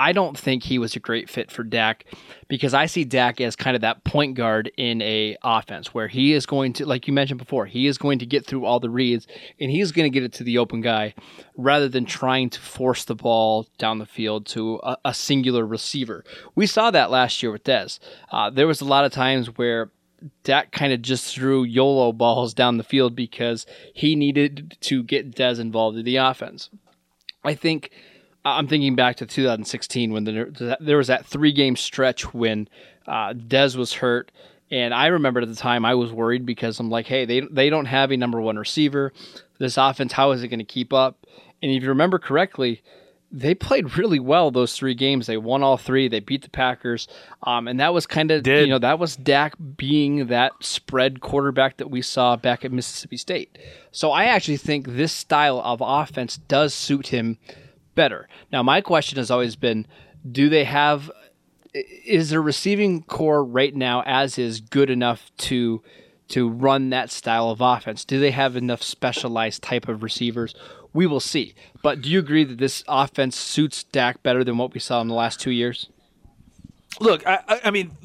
I 0.00 0.12
don't 0.12 0.36
think 0.36 0.62
he 0.62 0.78
was 0.78 0.96
a 0.96 0.98
great 0.98 1.28
fit 1.28 1.50
for 1.50 1.62
Dak 1.62 2.06
because 2.48 2.72
I 2.72 2.86
see 2.86 3.04
Dak 3.04 3.38
as 3.38 3.54
kind 3.54 3.74
of 3.74 3.82
that 3.82 4.02
point 4.02 4.34
guard 4.34 4.72
in 4.78 5.02
a 5.02 5.36
offense 5.42 5.92
where 5.92 6.08
he 6.08 6.32
is 6.32 6.46
going 6.46 6.72
to, 6.74 6.86
like 6.86 7.06
you 7.06 7.12
mentioned 7.12 7.36
before, 7.36 7.66
he 7.66 7.86
is 7.86 7.98
going 7.98 8.18
to 8.20 8.24
get 8.24 8.46
through 8.46 8.64
all 8.64 8.80
the 8.80 8.88
reads 8.88 9.26
and 9.60 9.70
he's 9.70 9.92
going 9.92 10.10
to 10.10 10.14
get 10.14 10.22
it 10.22 10.32
to 10.32 10.42
the 10.42 10.56
open 10.56 10.80
guy 10.80 11.12
rather 11.54 11.86
than 11.86 12.06
trying 12.06 12.48
to 12.48 12.60
force 12.62 13.04
the 13.04 13.14
ball 13.14 13.68
down 13.76 13.98
the 13.98 14.06
field 14.06 14.46
to 14.46 14.80
a, 14.82 14.96
a 15.04 15.12
singular 15.12 15.66
receiver. 15.66 16.24
We 16.54 16.66
saw 16.66 16.90
that 16.90 17.10
last 17.10 17.42
year 17.42 17.52
with 17.52 17.64
Dez. 17.64 17.98
Uh, 18.32 18.48
there 18.48 18.66
was 18.66 18.80
a 18.80 18.86
lot 18.86 19.04
of 19.04 19.12
times 19.12 19.58
where 19.58 19.90
Dak 20.44 20.72
kind 20.72 20.94
of 20.94 21.02
just 21.02 21.34
threw 21.34 21.62
YOLO 21.62 22.14
balls 22.14 22.54
down 22.54 22.78
the 22.78 22.84
field 22.84 23.14
because 23.14 23.66
he 23.92 24.16
needed 24.16 24.78
to 24.80 25.02
get 25.02 25.36
Dez 25.36 25.60
involved 25.60 25.98
in 25.98 26.06
the 26.06 26.16
offense. 26.16 26.70
I 27.44 27.54
think 27.54 27.90
I'm 28.44 28.68
thinking 28.68 28.94
back 28.94 29.16
to 29.16 29.26
2016 29.26 30.12
when 30.12 30.24
the, 30.24 30.76
there 30.80 30.96
was 30.96 31.08
that 31.08 31.26
three 31.26 31.52
game 31.52 31.76
stretch 31.76 32.32
when 32.32 32.68
uh, 33.06 33.34
Dez 33.34 33.76
was 33.76 33.94
hurt. 33.94 34.32
And 34.70 34.94
I 34.94 35.08
remember 35.08 35.40
at 35.40 35.48
the 35.48 35.56
time 35.56 35.84
I 35.84 35.94
was 35.94 36.12
worried 36.12 36.46
because 36.46 36.78
I'm 36.78 36.90
like, 36.90 37.06
hey, 37.06 37.24
they, 37.24 37.40
they 37.40 37.70
don't 37.70 37.86
have 37.86 38.12
a 38.12 38.16
number 38.16 38.40
one 38.40 38.56
receiver. 38.56 39.12
This 39.58 39.76
offense, 39.76 40.12
how 40.12 40.30
is 40.30 40.42
it 40.42 40.48
going 40.48 40.60
to 40.60 40.64
keep 40.64 40.92
up? 40.92 41.26
And 41.60 41.70
if 41.72 41.82
you 41.82 41.88
remember 41.88 42.18
correctly, 42.18 42.82
they 43.32 43.54
played 43.54 43.96
really 43.96 44.18
well 44.18 44.50
those 44.50 44.74
three 44.76 44.94
games. 44.94 45.26
They 45.26 45.36
won 45.36 45.62
all 45.62 45.76
three. 45.76 46.08
They 46.08 46.20
beat 46.20 46.42
the 46.42 46.50
Packers, 46.50 47.06
um, 47.44 47.68
and 47.68 47.78
that 47.78 47.94
was 47.94 48.06
kind 48.06 48.30
of 48.30 48.44
you 48.44 48.66
know 48.66 48.78
that 48.78 48.98
was 48.98 49.16
Dak 49.16 49.54
being 49.76 50.26
that 50.28 50.52
spread 50.60 51.20
quarterback 51.20 51.76
that 51.76 51.90
we 51.90 52.02
saw 52.02 52.34
back 52.36 52.64
at 52.64 52.72
Mississippi 52.72 53.16
State. 53.16 53.56
So 53.92 54.10
I 54.10 54.24
actually 54.24 54.56
think 54.56 54.88
this 54.88 55.12
style 55.12 55.60
of 55.64 55.80
offense 55.84 56.38
does 56.38 56.74
suit 56.74 57.08
him 57.08 57.38
better. 57.94 58.28
Now, 58.52 58.62
my 58.62 58.80
question 58.80 59.18
has 59.18 59.30
always 59.30 59.56
been 59.56 59.86
do 60.30 60.48
they 60.48 60.64
have, 60.64 61.10
is 61.72 62.30
their 62.30 62.42
receiving 62.42 63.02
corps 63.02 63.44
right 63.44 63.74
now 63.74 64.02
as 64.04 64.38
is 64.38 64.60
good 64.60 64.90
enough 64.90 65.30
to 65.38 65.82
to 66.28 66.48
run 66.48 66.90
that 66.90 67.10
style 67.10 67.50
of 67.50 67.60
offense? 67.60 68.04
Do 68.04 68.20
they 68.20 68.30
have 68.30 68.56
enough 68.56 68.82
specialized 68.82 69.62
type 69.62 69.88
of 69.88 70.02
receivers? 70.02 70.54
We 70.92 71.06
will 71.06 71.20
see. 71.20 71.54
But 71.82 72.02
do 72.02 72.08
you 72.08 72.20
agree 72.20 72.44
that 72.44 72.58
this 72.58 72.84
offense 72.88 73.36
suits 73.36 73.82
Dak 73.82 74.22
better 74.22 74.44
than 74.44 74.56
what 74.56 74.72
we 74.72 74.80
saw 74.80 75.00
in 75.00 75.08
the 75.08 75.14
last 75.14 75.40
two 75.40 75.50
years? 75.50 75.88
Look, 77.00 77.26
I, 77.26 77.60
I 77.64 77.70
mean, 77.70 77.96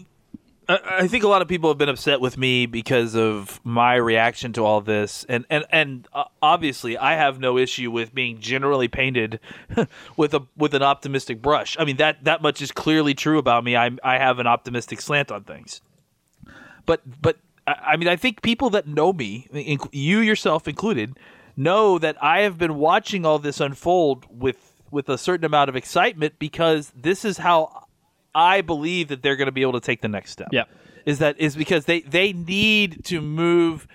I 0.67 1.07
think 1.07 1.23
a 1.23 1.27
lot 1.27 1.41
of 1.41 1.47
people 1.47 1.69
have 1.69 1.77
been 1.77 1.89
upset 1.89 2.21
with 2.21 2.37
me 2.37 2.65
because 2.65 3.15
of 3.15 3.59
my 3.63 3.95
reaction 3.95 4.51
to 4.53 4.65
all 4.65 4.81
this, 4.81 5.25
and 5.29 5.45
and 5.49 5.65
and 5.69 6.07
uh, 6.11 6.23
obviously, 6.41 6.97
I 6.97 7.13
have 7.13 7.39
no 7.39 7.57
issue 7.57 7.91
with 7.91 8.15
being 8.15 8.39
generally 8.39 8.87
painted 8.87 9.39
with 10.17 10.33
a 10.33 10.41
with 10.57 10.73
an 10.73 10.81
optimistic 10.81 11.41
brush. 11.41 11.75
I 11.79 11.85
mean 11.85 11.97
that 11.97 12.23
that 12.23 12.41
much 12.41 12.61
is 12.61 12.71
clearly 12.71 13.13
true 13.13 13.37
about 13.37 13.63
me. 13.63 13.75
I 13.75 13.91
I 14.03 14.17
have 14.17 14.39
an 14.39 14.47
optimistic 14.47 15.01
slant 15.01 15.31
on 15.31 15.43
things, 15.43 15.81
but 16.85 17.01
but 17.21 17.37
I 17.67 17.95
mean 17.97 18.07
I 18.07 18.15
think 18.15 18.41
people 18.41 18.71
that 18.71 18.87
know 18.87 19.13
me, 19.13 19.47
you 19.91 20.19
yourself 20.19 20.67
included, 20.67 21.19
know 21.55 21.99
that 21.99 22.21
I 22.23 22.41
have 22.41 22.57
been 22.57 22.75
watching 22.75 23.25
all 23.25 23.37
this 23.37 23.59
unfold 23.59 24.25
with 24.29 24.81
with 24.89 25.09
a 25.09 25.17
certain 25.17 25.45
amount 25.45 25.69
of 25.69 25.75
excitement 25.75 26.35
because 26.39 26.91
this 26.95 27.23
is 27.23 27.37
how 27.37 27.84
I 28.35 28.61
believe 28.61 29.07
that 29.07 29.23
they're 29.23 29.37
going 29.37 29.47
to 29.47 29.51
be 29.51 29.61
able 29.61 29.73
to 29.73 29.79
take 29.79 30.01
the 30.01 30.07
next 30.07 30.31
step. 30.31 30.49
Yeah, 30.51 30.65
is 31.05 31.19
that 31.19 31.39
is 31.39 31.55
because 31.55 31.85
they 31.85 32.01
they 32.01 32.33
need 32.33 33.03
to 33.05 33.21
move 33.21 33.87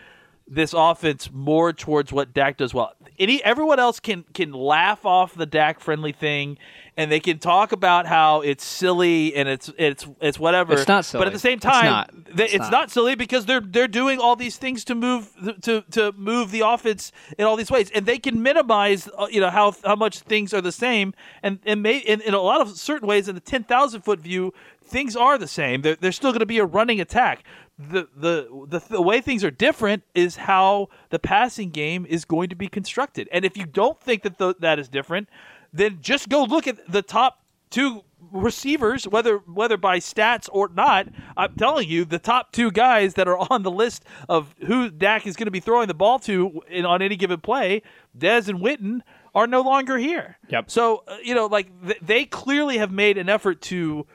this 0.49 0.75
offense 0.77 1.31
more 1.31 1.73
towards 1.73 2.13
what 2.13 2.35
Dak 2.35 2.57
does 2.57 2.75
well. 2.75 2.93
Any 3.19 3.43
everyone 3.45 3.79
else 3.79 4.01
can 4.01 4.25
can 4.35 4.53
laugh 4.53 5.07
off 5.07 5.35
the 5.35 5.47
Dak 5.47 5.79
friendly 5.79 6.13
thing 6.13 6.59
and 7.01 7.11
they 7.11 7.19
can 7.19 7.39
talk 7.39 7.73
about 7.73 8.07
how 8.07 8.43
it's 8.43 8.63
silly 8.63 9.35
and 9.35 9.49
it's 9.49 9.73
it's 9.79 10.07
it's 10.21 10.39
whatever. 10.39 10.75
It's 10.75 10.87
not 10.87 11.07
silly. 11.07 11.21
But 11.21 11.29
at 11.29 11.33
the 11.33 11.39
same 11.39 11.59
time, 11.59 12.07
it's, 12.09 12.15
not. 12.15 12.37
They, 12.37 12.45
it's, 12.45 12.55
it's 12.55 12.63
not. 12.65 12.73
not. 12.73 12.91
silly 12.91 13.15
because 13.15 13.47
they're 13.47 13.63
they're 13.63 13.89
doing 13.89 14.19
all 14.19 14.37
these 14.37 14.59
things 14.59 14.85
to 14.85 14.95
move 14.95 15.31
to 15.63 15.81
to 15.93 16.13
move 16.13 16.51
the 16.51 16.61
offense 16.61 17.11
in 17.39 17.47
all 17.47 17.57
these 17.57 17.71
ways, 17.71 17.91
and 17.95 18.05
they 18.05 18.19
can 18.19 18.43
minimize 18.43 19.09
uh, 19.17 19.29
you 19.31 19.41
know 19.41 19.49
how 19.49 19.75
how 19.83 19.97
much 19.97 20.19
things 20.21 20.53
are 20.53 20.61
the 20.61 20.73
same, 20.73 21.15
and 21.43 21.59
and 21.65 21.83
may 21.83 21.99
in, 21.99 22.21
in 22.21 22.35
a 22.35 22.41
lot 22.41 22.61
of 22.61 22.69
certain 22.77 23.09
ways 23.09 23.29
in 23.29 23.35
the 23.35 23.41
ten 23.41 23.65
thousand 23.65 24.03
foot 24.03 24.21
view 24.21 24.53
things 24.85 25.17
are 25.17 25.39
the 25.39 25.49
same. 25.49 25.81
There, 25.81 25.97
there's 25.97 26.17
still 26.17 26.33
going 26.33 26.41
to 26.41 26.47
be 26.47 26.59
a 26.59 26.67
running 26.67 27.01
attack. 27.01 27.45
The, 27.79 28.09
the 28.15 28.67
the 28.69 28.81
the 28.91 29.01
way 29.01 29.23
things 29.23 29.43
are 29.43 29.51
different 29.51 30.03
is 30.15 30.37
how 30.37 30.91
the 31.09 31.19
passing 31.19 31.71
game 31.71 32.05
is 32.05 32.27
going 32.27 32.51
to 32.51 32.57
be 32.57 32.69
constructed. 32.69 33.27
And 33.33 33.47
if 33.47 33.57
you 33.57 33.65
don't 33.65 33.99
think 33.99 34.23
that 34.25 34.37
the, 34.37 34.55
that 34.59 34.79
is 34.79 34.91
different, 34.91 35.31
then 35.73 35.99
just 36.01 36.29
go 36.29 36.45
look 36.45 36.67
at 36.67 36.91
the 36.91 37.03
top 37.03 37.45
two 37.71 38.03
receivers, 38.33 39.09
whether 39.09 39.39
whether 39.39 39.77
by 39.77 39.99
stats 39.99 40.49
or 40.53 40.69
not. 40.69 41.09
I'm 41.37 41.55
telling 41.55 41.89
you, 41.89 42.05
the 42.05 42.19
top 42.19 42.53
two 42.53 42.71
guys 42.71 43.15
that 43.15 43.29
are 43.29 43.39
on 43.51 43.63
the 43.63 43.71
list 43.71 44.05
of 44.29 44.55
who 44.67 44.91
Dak 44.91 45.27
is 45.27 45.37
going 45.37 45.47
to 45.47 45.51
be 45.51 45.61
throwing 45.61 45.89
the 45.89 45.95
ball 45.95 46.19
to 46.21 46.63
in, 46.69 46.85
on 46.85 47.03
any 47.03 47.17
given 47.17 47.41
play, 47.41 47.83
Dez 48.17 48.49
and 48.49 48.61
Witten, 48.61 49.01
are 49.35 49.47
no 49.47 49.61
longer 49.61 49.99
here. 49.99 50.39
Yep. 50.49 50.71
So 50.71 51.05
uh, 51.07 51.17
you 51.23 51.35
know, 51.35 51.47
like 51.47 51.69
th- 51.87 52.01
they 52.03 52.25
clearly 52.25 52.79
have 52.79 52.91
made 52.91 53.19
an 53.19 53.29
effort 53.29 53.61
to 53.63 54.07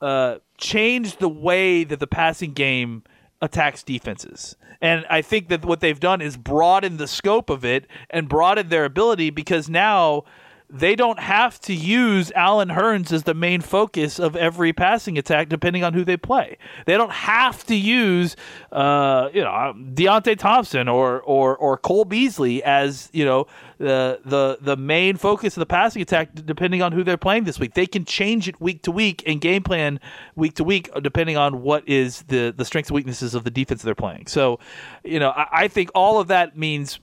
uh, 0.00 0.36
change 0.56 1.16
the 1.18 1.28
way 1.28 1.84
that 1.84 2.00
the 2.00 2.06
passing 2.06 2.52
game 2.52 3.02
attacks 3.40 3.82
defenses. 3.82 4.56
And 4.80 5.04
I 5.10 5.22
think 5.22 5.48
that 5.48 5.64
what 5.64 5.80
they've 5.80 5.98
done 5.98 6.20
is 6.20 6.36
broaden 6.36 6.98
the 6.98 7.08
scope 7.08 7.50
of 7.50 7.64
it 7.64 7.86
and 8.10 8.28
broaden 8.28 8.68
their 8.68 8.84
ability 8.84 9.30
because 9.30 9.68
now 9.68 10.24
they 10.70 10.94
don't 10.94 11.18
have 11.18 11.58
to 11.62 11.74
use 11.74 12.30
Allen 12.34 12.68
Hurns 12.68 13.10
as 13.10 13.22
the 13.22 13.32
main 13.32 13.62
focus 13.62 14.18
of 14.18 14.36
every 14.36 14.72
passing 14.74 15.16
attack, 15.16 15.48
depending 15.48 15.82
on 15.82 15.94
who 15.94 16.04
they 16.04 16.16
play. 16.18 16.58
They 16.84 16.94
don't 16.98 17.12
have 17.12 17.64
to 17.66 17.74
use, 17.74 18.36
uh, 18.70 19.30
you 19.32 19.40
know, 19.40 19.74
Deonte 19.94 20.38
Thompson 20.38 20.86
or 20.86 21.20
or 21.22 21.56
or 21.56 21.78
Cole 21.78 22.04
Beasley 22.04 22.62
as 22.62 23.08
you 23.12 23.24
know 23.24 23.46
the 23.78 24.20
the 24.24 24.58
the 24.60 24.76
main 24.76 25.16
focus 25.16 25.56
of 25.56 25.60
the 25.60 25.66
passing 25.66 26.02
attack, 26.02 26.34
depending 26.34 26.82
on 26.82 26.92
who 26.92 27.02
they're 27.02 27.16
playing 27.16 27.44
this 27.44 27.58
week. 27.58 27.72
They 27.72 27.86
can 27.86 28.04
change 28.04 28.46
it 28.46 28.60
week 28.60 28.82
to 28.82 28.90
week 28.90 29.22
and 29.26 29.40
game 29.40 29.62
plan 29.62 30.00
week 30.36 30.54
to 30.56 30.64
week, 30.64 30.90
depending 31.02 31.38
on 31.38 31.62
what 31.62 31.88
is 31.88 32.22
the 32.22 32.52
the 32.54 32.64
strengths 32.64 32.90
and 32.90 32.94
weaknesses 32.94 33.34
of 33.34 33.44
the 33.44 33.50
defense 33.50 33.80
they're 33.80 33.94
playing. 33.94 34.26
So, 34.26 34.58
you 35.02 35.18
know, 35.18 35.30
I, 35.30 35.46
I 35.52 35.68
think 35.68 35.90
all 35.94 36.20
of 36.20 36.28
that 36.28 36.58
means 36.58 37.00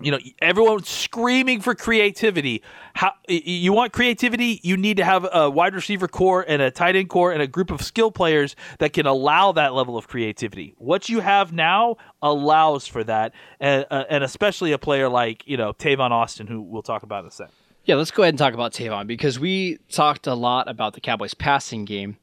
you 0.00 0.10
know 0.10 0.18
everyone's 0.40 0.88
screaming 0.88 1.60
for 1.60 1.74
creativity. 1.74 2.62
How 2.94 3.12
you 3.28 3.72
want 3.72 3.92
creativity? 3.92 4.60
You 4.62 4.76
need 4.76 4.96
to 4.96 5.04
have 5.04 5.26
a 5.32 5.48
wide 5.48 5.74
receiver 5.74 6.08
corps 6.08 6.44
and 6.46 6.60
a 6.60 6.70
tight 6.70 6.96
end 6.96 7.08
corps 7.08 7.32
and 7.32 7.40
a 7.40 7.46
group 7.46 7.70
of 7.70 7.80
skill 7.82 8.10
players 8.10 8.56
that 8.78 8.92
can 8.92 9.06
allow 9.06 9.52
that 9.52 9.74
level 9.74 9.96
of 9.96 10.08
creativity. 10.08 10.74
What 10.78 11.08
you 11.08 11.20
have 11.20 11.52
now 11.52 11.96
allows 12.22 12.86
for 12.86 13.04
that 13.04 13.32
and, 13.60 13.86
uh, 13.90 14.04
and 14.10 14.24
especially 14.24 14.72
a 14.72 14.78
player 14.78 15.08
like 15.08 15.46
you 15.46 15.56
know 15.56 15.72
Tavon 15.72 16.10
Austin 16.10 16.46
who 16.46 16.60
we'll 16.60 16.82
talk 16.82 17.02
about 17.02 17.24
in 17.24 17.28
a 17.28 17.32
sec. 17.32 17.50
Yeah 17.84 17.94
let's 17.96 18.10
go 18.10 18.22
ahead 18.22 18.32
and 18.32 18.38
talk 18.38 18.54
about 18.54 18.72
Tavon 18.72 19.06
because 19.06 19.38
we 19.38 19.78
talked 19.90 20.26
a 20.26 20.34
lot 20.34 20.68
about 20.68 20.94
the 20.94 21.00
Cowboys 21.00 21.34
passing 21.34 21.84
game 21.84 22.16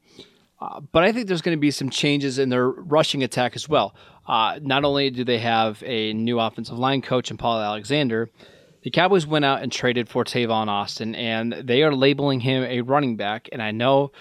uh, 0.62 0.78
but 0.78 1.02
I 1.02 1.10
think 1.10 1.26
there's 1.26 1.42
going 1.42 1.56
to 1.56 1.60
be 1.60 1.72
some 1.72 1.90
changes 1.90 2.38
in 2.38 2.48
their 2.48 2.68
rushing 2.68 3.24
attack 3.24 3.56
as 3.56 3.68
well. 3.68 3.96
Uh, 4.26 4.58
not 4.62 4.84
only 4.84 5.10
do 5.10 5.24
they 5.24 5.38
have 5.38 5.82
a 5.84 6.12
new 6.12 6.38
offensive 6.38 6.78
line 6.78 7.02
coach 7.02 7.30
in 7.30 7.36
Paul 7.36 7.60
Alexander, 7.60 8.30
the 8.82 8.90
Cowboys 8.90 9.26
went 9.26 9.44
out 9.44 9.62
and 9.62 9.70
traded 9.70 10.08
for 10.08 10.24
Tavon 10.24 10.68
Austin, 10.68 11.14
and 11.14 11.52
they 11.52 11.82
are 11.82 11.94
labeling 11.94 12.40
him 12.40 12.64
a 12.64 12.80
running 12.80 13.16
back. 13.16 13.48
And 13.52 13.62
I 13.62 13.70
know, 13.70 14.12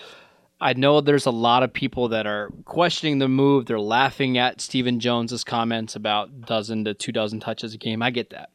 I 0.59 0.73
know, 0.73 1.01
there's 1.01 1.25
a 1.25 1.31
lot 1.31 1.63
of 1.63 1.73
people 1.73 2.09
that 2.09 2.27
are 2.27 2.51
questioning 2.65 3.19
the 3.19 3.27
move. 3.27 3.65
They're 3.65 3.79
laughing 3.79 4.37
at 4.37 4.61
Stephen 4.61 4.99
Jones's 4.99 5.43
comments 5.43 5.95
about 5.95 6.41
dozen 6.41 6.85
to 6.85 6.93
two 6.93 7.11
dozen 7.11 7.39
touches 7.39 7.73
a 7.73 7.77
game. 7.77 8.03
I 8.03 8.11
get 8.11 8.29
that, 8.31 8.49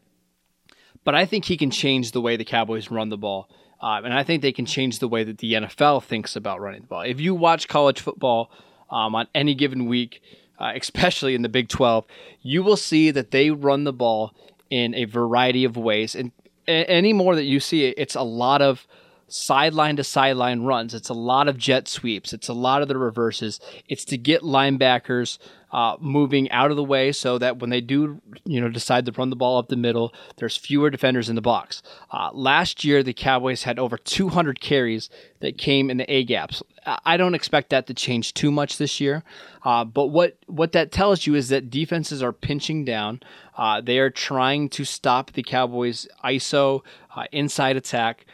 but 1.04 1.14
I 1.14 1.26
think 1.26 1.44
he 1.44 1.56
can 1.56 1.70
change 1.70 2.12
the 2.12 2.20
way 2.20 2.36
the 2.36 2.44
Cowboys 2.44 2.90
run 2.90 3.08
the 3.08 3.18
ball. 3.18 3.48
Uh, 3.80 4.00
and 4.02 4.14
I 4.14 4.22
think 4.22 4.40
they 4.40 4.52
can 4.52 4.64
change 4.64 5.00
the 5.00 5.08
way 5.08 5.22
that 5.24 5.38
the 5.38 5.52
NFL 5.52 6.04
thinks 6.04 6.34
about 6.34 6.60
running 6.60 6.82
the 6.82 6.86
ball. 6.86 7.02
If 7.02 7.20
you 7.20 7.34
watch 7.34 7.68
college 7.68 8.00
football 8.00 8.50
um, 8.90 9.14
on 9.14 9.26
any 9.34 9.54
given 9.54 9.86
week, 9.86 10.22
uh, 10.58 10.72
especially 10.74 11.34
in 11.34 11.42
the 11.42 11.48
Big 11.48 11.68
12, 11.68 12.04
you 12.42 12.62
will 12.62 12.76
see 12.76 13.10
that 13.10 13.30
they 13.30 13.50
run 13.50 13.84
the 13.84 13.92
ball 13.92 14.34
in 14.70 14.94
a 14.94 15.04
variety 15.04 15.64
of 15.64 15.76
ways. 15.76 16.14
And 16.14 16.32
any 16.66 17.12
more 17.12 17.34
that 17.36 17.44
you 17.44 17.60
see, 17.60 17.86
it's 17.86 18.14
a 18.14 18.22
lot 18.22 18.62
of 18.62 18.86
sideline 19.28 19.96
to 19.96 20.04
sideline 20.04 20.62
runs. 20.62 20.94
It's 20.94 21.08
a 21.08 21.14
lot 21.14 21.48
of 21.48 21.56
jet 21.56 21.88
sweeps. 21.88 22.32
It's 22.32 22.48
a 22.48 22.52
lot 22.52 22.82
of 22.82 22.88
the 22.88 22.96
reverses. 22.96 23.60
It's 23.88 24.04
to 24.06 24.18
get 24.18 24.42
linebackers 24.42 25.38
uh, 25.72 25.96
moving 26.00 26.50
out 26.50 26.70
of 26.70 26.76
the 26.76 26.84
way 26.84 27.12
so 27.12 27.38
that 27.38 27.58
when 27.58 27.70
they 27.70 27.80
do, 27.80 28.20
you 28.44 28.60
know, 28.60 28.68
decide 28.68 29.04
to 29.06 29.12
run 29.12 29.30
the 29.30 29.36
ball 29.36 29.58
up 29.58 29.68
the 29.68 29.76
middle, 29.76 30.12
there's 30.36 30.56
fewer 30.56 30.90
defenders 30.90 31.28
in 31.28 31.34
the 31.34 31.42
box. 31.42 31.82
Uh, 32.10 32.30
last 32.32 32.84
year, 32.84 33.02
the 33.02 33.12
Cowboys 33.12 33.64
had 33.64 33.78
over 33.78 33.98
200 33.98 34.60
carries 34.60 35.10
that 35.40 35.58
came 35.58 35.90
in 35.90 35.96
the 35.96 36.10
A 36.12 36.24
gaps. 36.24 36.62
I 37.04 37.16
don't 37.16 37.34
expect 37.34 37.70
that 37.70 37.86
to 37.88 37.94
change 37.94 38.34
too 38.34 38.50
much 38.50 38.78
this 38.78 39.00
year. 39.00 39.24
Uh, 39.64 39.84
but 39.84 40.06
what 40.06 40.38
what 40.46 40.72
that 40.72 40.92
tells 40.92 41.26
you 41.26 41.34
is 41.34 41.48
that 41.48 41.70
defenses 41.70 42.22
are 42.22 42.32
pinching 42.32 42.84
down. 42.84 43.20
Uh, 43.56 43.80
they 43.80 43.98
are 43.98 44.10
trying 44.10 44.68
to 44.70 44.84
stop 44.84 45.32
the 45.32 45.42
Cowboys' 45.42 46.06
ISO 46.24 46.82
uh, 47.14 47.24
inside 47.32 47.76
attack 47.76 48.24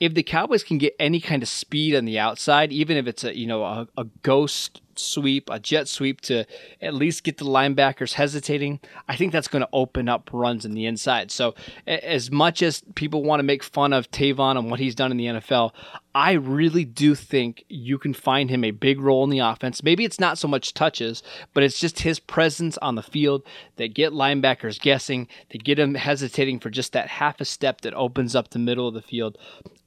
if 0.00 0.14
the 0.14 0.22
Cowboys 0.22 0.64
can 0.64 0.78
get 0.78 0.96
any 0.98 1.20
kind 1.20 1.42
of 1.42 1.48
speed 1.48 1.94
on 1.94 2.06
the 2.06 2.18
outside, 2.18 2.72
even 2.72 2.96
if 2.96 3.06
it's 3.06 3.22
a 3.22 3.36
you 3.36 3.46
know 3.46 3.62
a, 3.62 3.86
a, 3.96 4.04
ghost 4.22 4.80
sweep, 5.00 5.48
a 5.50 5.58
jet 5.58 5.88
sweep 5.88 6.20
to 6.22 6.44
at 6.80 6.94
least 6.94 7.24
get 7.24 7.38
the 7.38 7.44
linebackers 7.44 8.14
hesitating, 8.14 8.80
I 9.08 9.16
think 9.16 9.32
that's 9.32 9.48
going 9.48 9.62
to 9.62 9.68
open 9.72 10.08
up 10.08 10.30
runs 10.32 10.64
in 10.64 10.74
the 10.74 10.86
inside. 10.86 11.30
So 11.30 11.54
as 11.86 12.30
much 12.30 12.62
as 12.62 12.82
people 12.94 13.22
want 13.22 13.40
to 13.40 13.44
make 13.44 13.62
fun 13.62 13.92
of 13.92 14.10
Tavon 14.10 14.58
and 14.58 14.70
what 14.70 14.80
he's 14.80 14.94
done 14.94 15.10
in 15.10 15.16
the 15.16 15.26
NFL, 15.26 15.72
I 16.14 16.32
really 16.32 16.84
do 16.84 17.14
think 17.14 17.64
you 17.68 17.96
can 17.96 18.14
find 18.14 18.50
him 18.50 18.64
a 18.64 18.72
big 18.72 19.00
role 19.00 19.22
in 19.22 19.30
the 19.30 19.38
offense. 19.38 19.82
Maybe 19.82 20.04
it's 20.04 20.18
not 20.18 20.38
so 20.38 20.48
much 20.48 20.74
touches, 20.74 21.22
but 21.54 21.62
it's 21.62 21.78
just 21.78 22.00
his 22.00 22.18
presence 22.18 22.76
on 22.78 22.96
the 22.96 23.02
field 23.02 23.42
that 23.76 23.94
get 23.94 24.12
linebackers 24.12 24.80
guessing, 24.80 25.28
that 25.50 25.64
get 25.64 25.76
them 25.76 25.94
hesitating 25.94 26.58
for 26.58 26.70
just 26.70 26.92
that 26.92 27.08
half 27.08 27.40
a 27.40 27.44
step 27.44 27.82
that 27.82 27.94
opens 27.94 28.34
up 28.34 28.50
the 28.50 28.58
middle 28.58 28.88
of 28.88 28.94
the 28.94 29.02
field. 29.02 29.38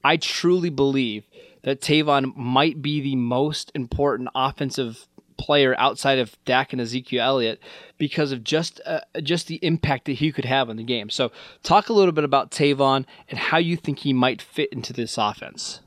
I 0.04 0.18
truly 0.18 0.70
believe 0.70 1.26
that 1.64 1.82
Tavon 1.82 2.36
might 2.36 2.82
be 2.82 3.02
the 3.02 3.16
most 3.16 3.72
important 3.74 4.30
offensive 4.36 5.08
player 5.38 5.76
outside 5.78 6.20
of 6.20 6.38
Dak 6.46 6.72
and 6.72 6.82
Ezekiel 6.82 7.24
Elliott 7.24 7.60
because 7.98 8.32
of 8.32 8.44
just 8.44 8.80
uh, 8.86 9.02
just 9.22 9.48
the 9.48 9.60
impact 9.62 10.06
that 10.06 10.14
he 10.14 10.32
could 10.32 10.46
have 10.46 10.70
on 10.70 10.78
the 10.78 10.84
game. 10.84 11.10
So, 11.10 11.32
talk 11.64 11.90
a 11.90 11.94
little 11.94 12.12
bit 12.12 12.24
about 12.24 12.52
Tavon 12.52 13.06
and 13.30 13.40
how 13.40 13.58
you 13.58 13.76
think 13.76 14.00
he 14.00 14.14
might 14.14 14.42
fit 14.42 14.72
into 14.72 14.94
this 14.94 15.18
offense. 15.18 15.82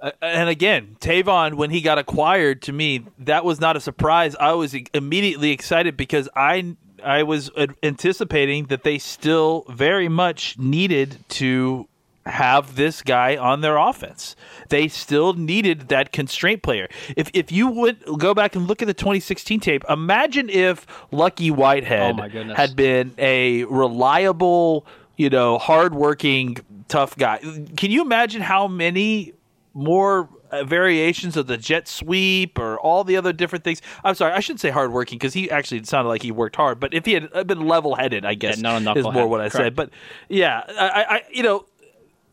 Uh, 0.00 0.12
and 0.20 0.48
again, 0.48 0.96
Tavon, 1.00 1.54
when 1.54 1.70
he 1.70 1.80
got 1.80 1.98
acquired, 1.98 2.62
to 2.62 2.72
me, 2.72 3.06
that 3.18 3.44
was 3.44 3.60
not 3.60 3.76
a 3.76 3.80
surprise. 3.80 4.36
I 4.36 4.52
was 4.52 4.74
immediately 4.92 5.50
excited 5.50 5.96
because 5.96 6.28
I 6.36 6.76
I 7.02 7.22
was 7.22 7.50
anticipating 7.82 8.66
that 8.66 8.82
they 8.82 8.98
still 8.98 9.64
very 9.68 10.08
much 10.08 10.58
needed 10.58 11.18
to 11.30 11.88
have 12.26 12.76
this 12.76 13.02
guy 13.02 13.36
on 13.36 13.60
their 13.60 13.76
offense. 13.76 14.36
They 14.68 14.88
still 14.88 15.32
needed 15.32 15.88
that 15.88 16.12
constraint 16.12 16.62
player. 16.62 16.88
If 17.16 17.30
if 17.32 17.52
you 17.52 17.68
would 17.68 18.04
go 18.18 18.34
back 18.34 18.56
and 18.56 18.66
look 18.66 18.82
at 18.82 18.86
the 18.86 18.94
2016 18.94 19.60
tape, 19.60 19.84
imagine 19.88 20.48
if 20.50 20.86
Lucky 21.10 21.50
Whitehead 21.50 22.20
oh 22.20 22.54
had 22.54 22.76
been 22.76 23.14
a 23.18 23.64
reliable, 23.64 24.86
you 25.16 25.30
know, 25.30 25.58
hardworking, 25.58 26.58
tough 26.88 27.16
guy. 27.16 27.38
Can 27.76 27.90
you 27.90 28.02
imagine 28.02 28.42
how 28.42 28.66
many 28.66 29.32
more 29.72 30.28
uh, 30.50 30.64
variations 30.64 31.36
of 31.36 31.46
the 31.46 31.56
jet 31.56 31.88
sweep 31.88 32.58
or 32.58 32.78
all 32.78 33.04
the 33.04 33.16
other 33.16 33.32
different 33.32 33.64
things. 33.64 33.82
I'm 34.04 34.14
sorry, 34.14 34.32
I 34.32 34.40
shouldn't 34.40 34.60
say 34.60 34.70
hardworking 34.70 35.18
because 35.18 35.34
he 35.34 35.50
actually 35.50 35.82
sounded 35.84 36.08
like 36.08 36.22
he 36.22 36.30
worked 36.30 36.56
hard. 36.56 36.80
But 36.80 36.94
if 36.94 37.04
he 37.04 37.14
had 37.14 37.46
been 37.46 37.66
level 37.66 37.94
headed, 37.94 38.24
I 38.24 38.34
guess 38.34 38.60
yeah, 38.60 38.94
is 38.94 39.04
more 39.04 39.26
what 39.26 39.40
I 39.40 39.48
Correct. 39.48 39.56
said. 39.56 39.74
But 39.74 39.90
yeah, 40.28 40.62
I, 40.68 41.04
I 41.08 41.22
you 41.32 41.42
know 41.42 41.66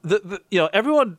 the, 0.03 0.19
the 0.24 0.41
you 0.51 0.60
know 0.60 0.69
everyone 0.74 1.17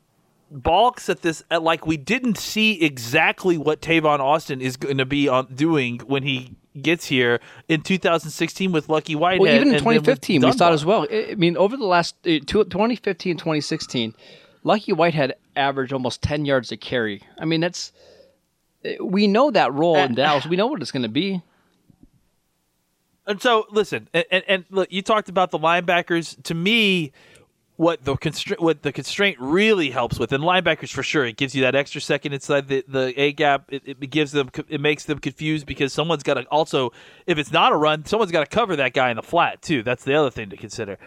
balks 0.50 1.08
at 1.08 1.22
this 1.22 1.42
at 1.50 1.62
like 1.62 1.86
we 1.86 1.96
didn't 1.96 2.38
see 2.38 2.82
exactly 2.82 3.58
what 3.58 3.80
Tavon 3.80 4.20
Austin 4.20 4.60
is 4.60 4.76
going 4.76 4.98
to 4.98 5.06
be 5.06 5.28
on 5.28 5.52
doing 5.54 5.98
when 6.00 6.22
he 6.22 6.54
gets 6.80 7.06
here 7.06 7.40
in 7.68 7.82
2016 7.82 8.72
with 8.72 8.88
Lucky 8.88 9.14
Whitehead. 9.14 9.40
Well, 9.40 9.54
even 9.54 9.68
in 9.68 9.74
and 9.74 9.86
then 9.86 9.94
with 9.94 10.04
2015, 10.04 10.42
we 10.42 10.52
saw 10.52 10.70
it 10.70 10.74
as 10.74 10.84
well. 10.84 11.06
I 11.10 11.34
mean, 11.36 11.56
over 11.56 11.76
the 11.76 11.86
last 11.86 12.16
uh, 12.26 12.38
2015, 12.46 13.36
2016, 13.36 14.14
Lucky 14.64 14.92
Whitehead 14.92 15.34
averaged 15.56 15.92
almost 15.92 16.22
10 16.22 16.44
yards 16.44 16.72
a 16.72 16.76
carry. 16.76 17.22
I 17.38 17.44
mean, 17.44 17.60
that's 17.60 17.92
uh, 18.84 19.04
we 19.04 19.26
know 19.26 19.50
that 19.50 19.72
role 19.72 19.96
in 19.96 20.14
Dallas. 20.14 20.46
We 20.46 20.56
know 20.56 20.66
what 20.66 20.82
it's 20.82 20.90
going 20.90 21.02
to 21.02 21.08
be. 21.08 21.42
And 23.26 23.40
so, 23.40 23.64
listen, 23.70 24.08
and, 24.12 24.24
and, 24.30 24.44
and 24.48 24.64
look, 24.70 24.92
you 24.92 25.00
talked 25.00 25.30
about 25.30 25.50
the 25.50 25.58
linebackers. 25.58 26.42
To 26.42 26.54
me, 26.54 27.12
what 27.76 28.04
the 28.04 28.16
constraint, 28.16 28.60
what 28.60 28.82
the 28.82 28.92
constraint 28.92 29.36
really 29.40 29.90
helps 29.90 30.18
with, 30.18 30.32
and 30.32 30.44
linebackers 30.44 30.92
for 30.92 31.02
sure, 31.02 31.24
it 31.24 31.36
gives 31.36 31.54
you 31.54 31.62
that 31.62 31.74
extra 31.74 32.00
second 32.00 32.32
inside 32.32 32.68
the, 32.68 32.84
the 32.86 33.20
A 33.20 33.32
gap. 33.32 33.64
It, 33.72 33.82
it 33.86 34.10
gives 34.10 34.32
them, 34.32 34.50
it 34.68 34.80
makes 34.80 35.04
them 35.04 35.18
confused 35.18 35.66
because 35.66 35.92
someone's 35.92 36.22
got 36.22 36.34
to 36.34 36.42
also, 36.44 36.92
if 37.26 37.38
it's 37.38 37.50
not 37.50 37.72
a 37.72 37.76
run, 37.76 38.04
someone's 38.04 38.32
got 38.32 38.48
to 38.48 38.54
cover 38.54 38.76
that 38.76 38.92
guy 38.92 39.10
in 39.10 39.16
the 39.16 39.22
flat 39.22 39.60
too. 39.60 39.82
That's 39.82 40.04
the 40.04 40.14
other 40.14 40.30
thing 40.30 40.50
to 40.50 40.56
consider. 40.56 40.98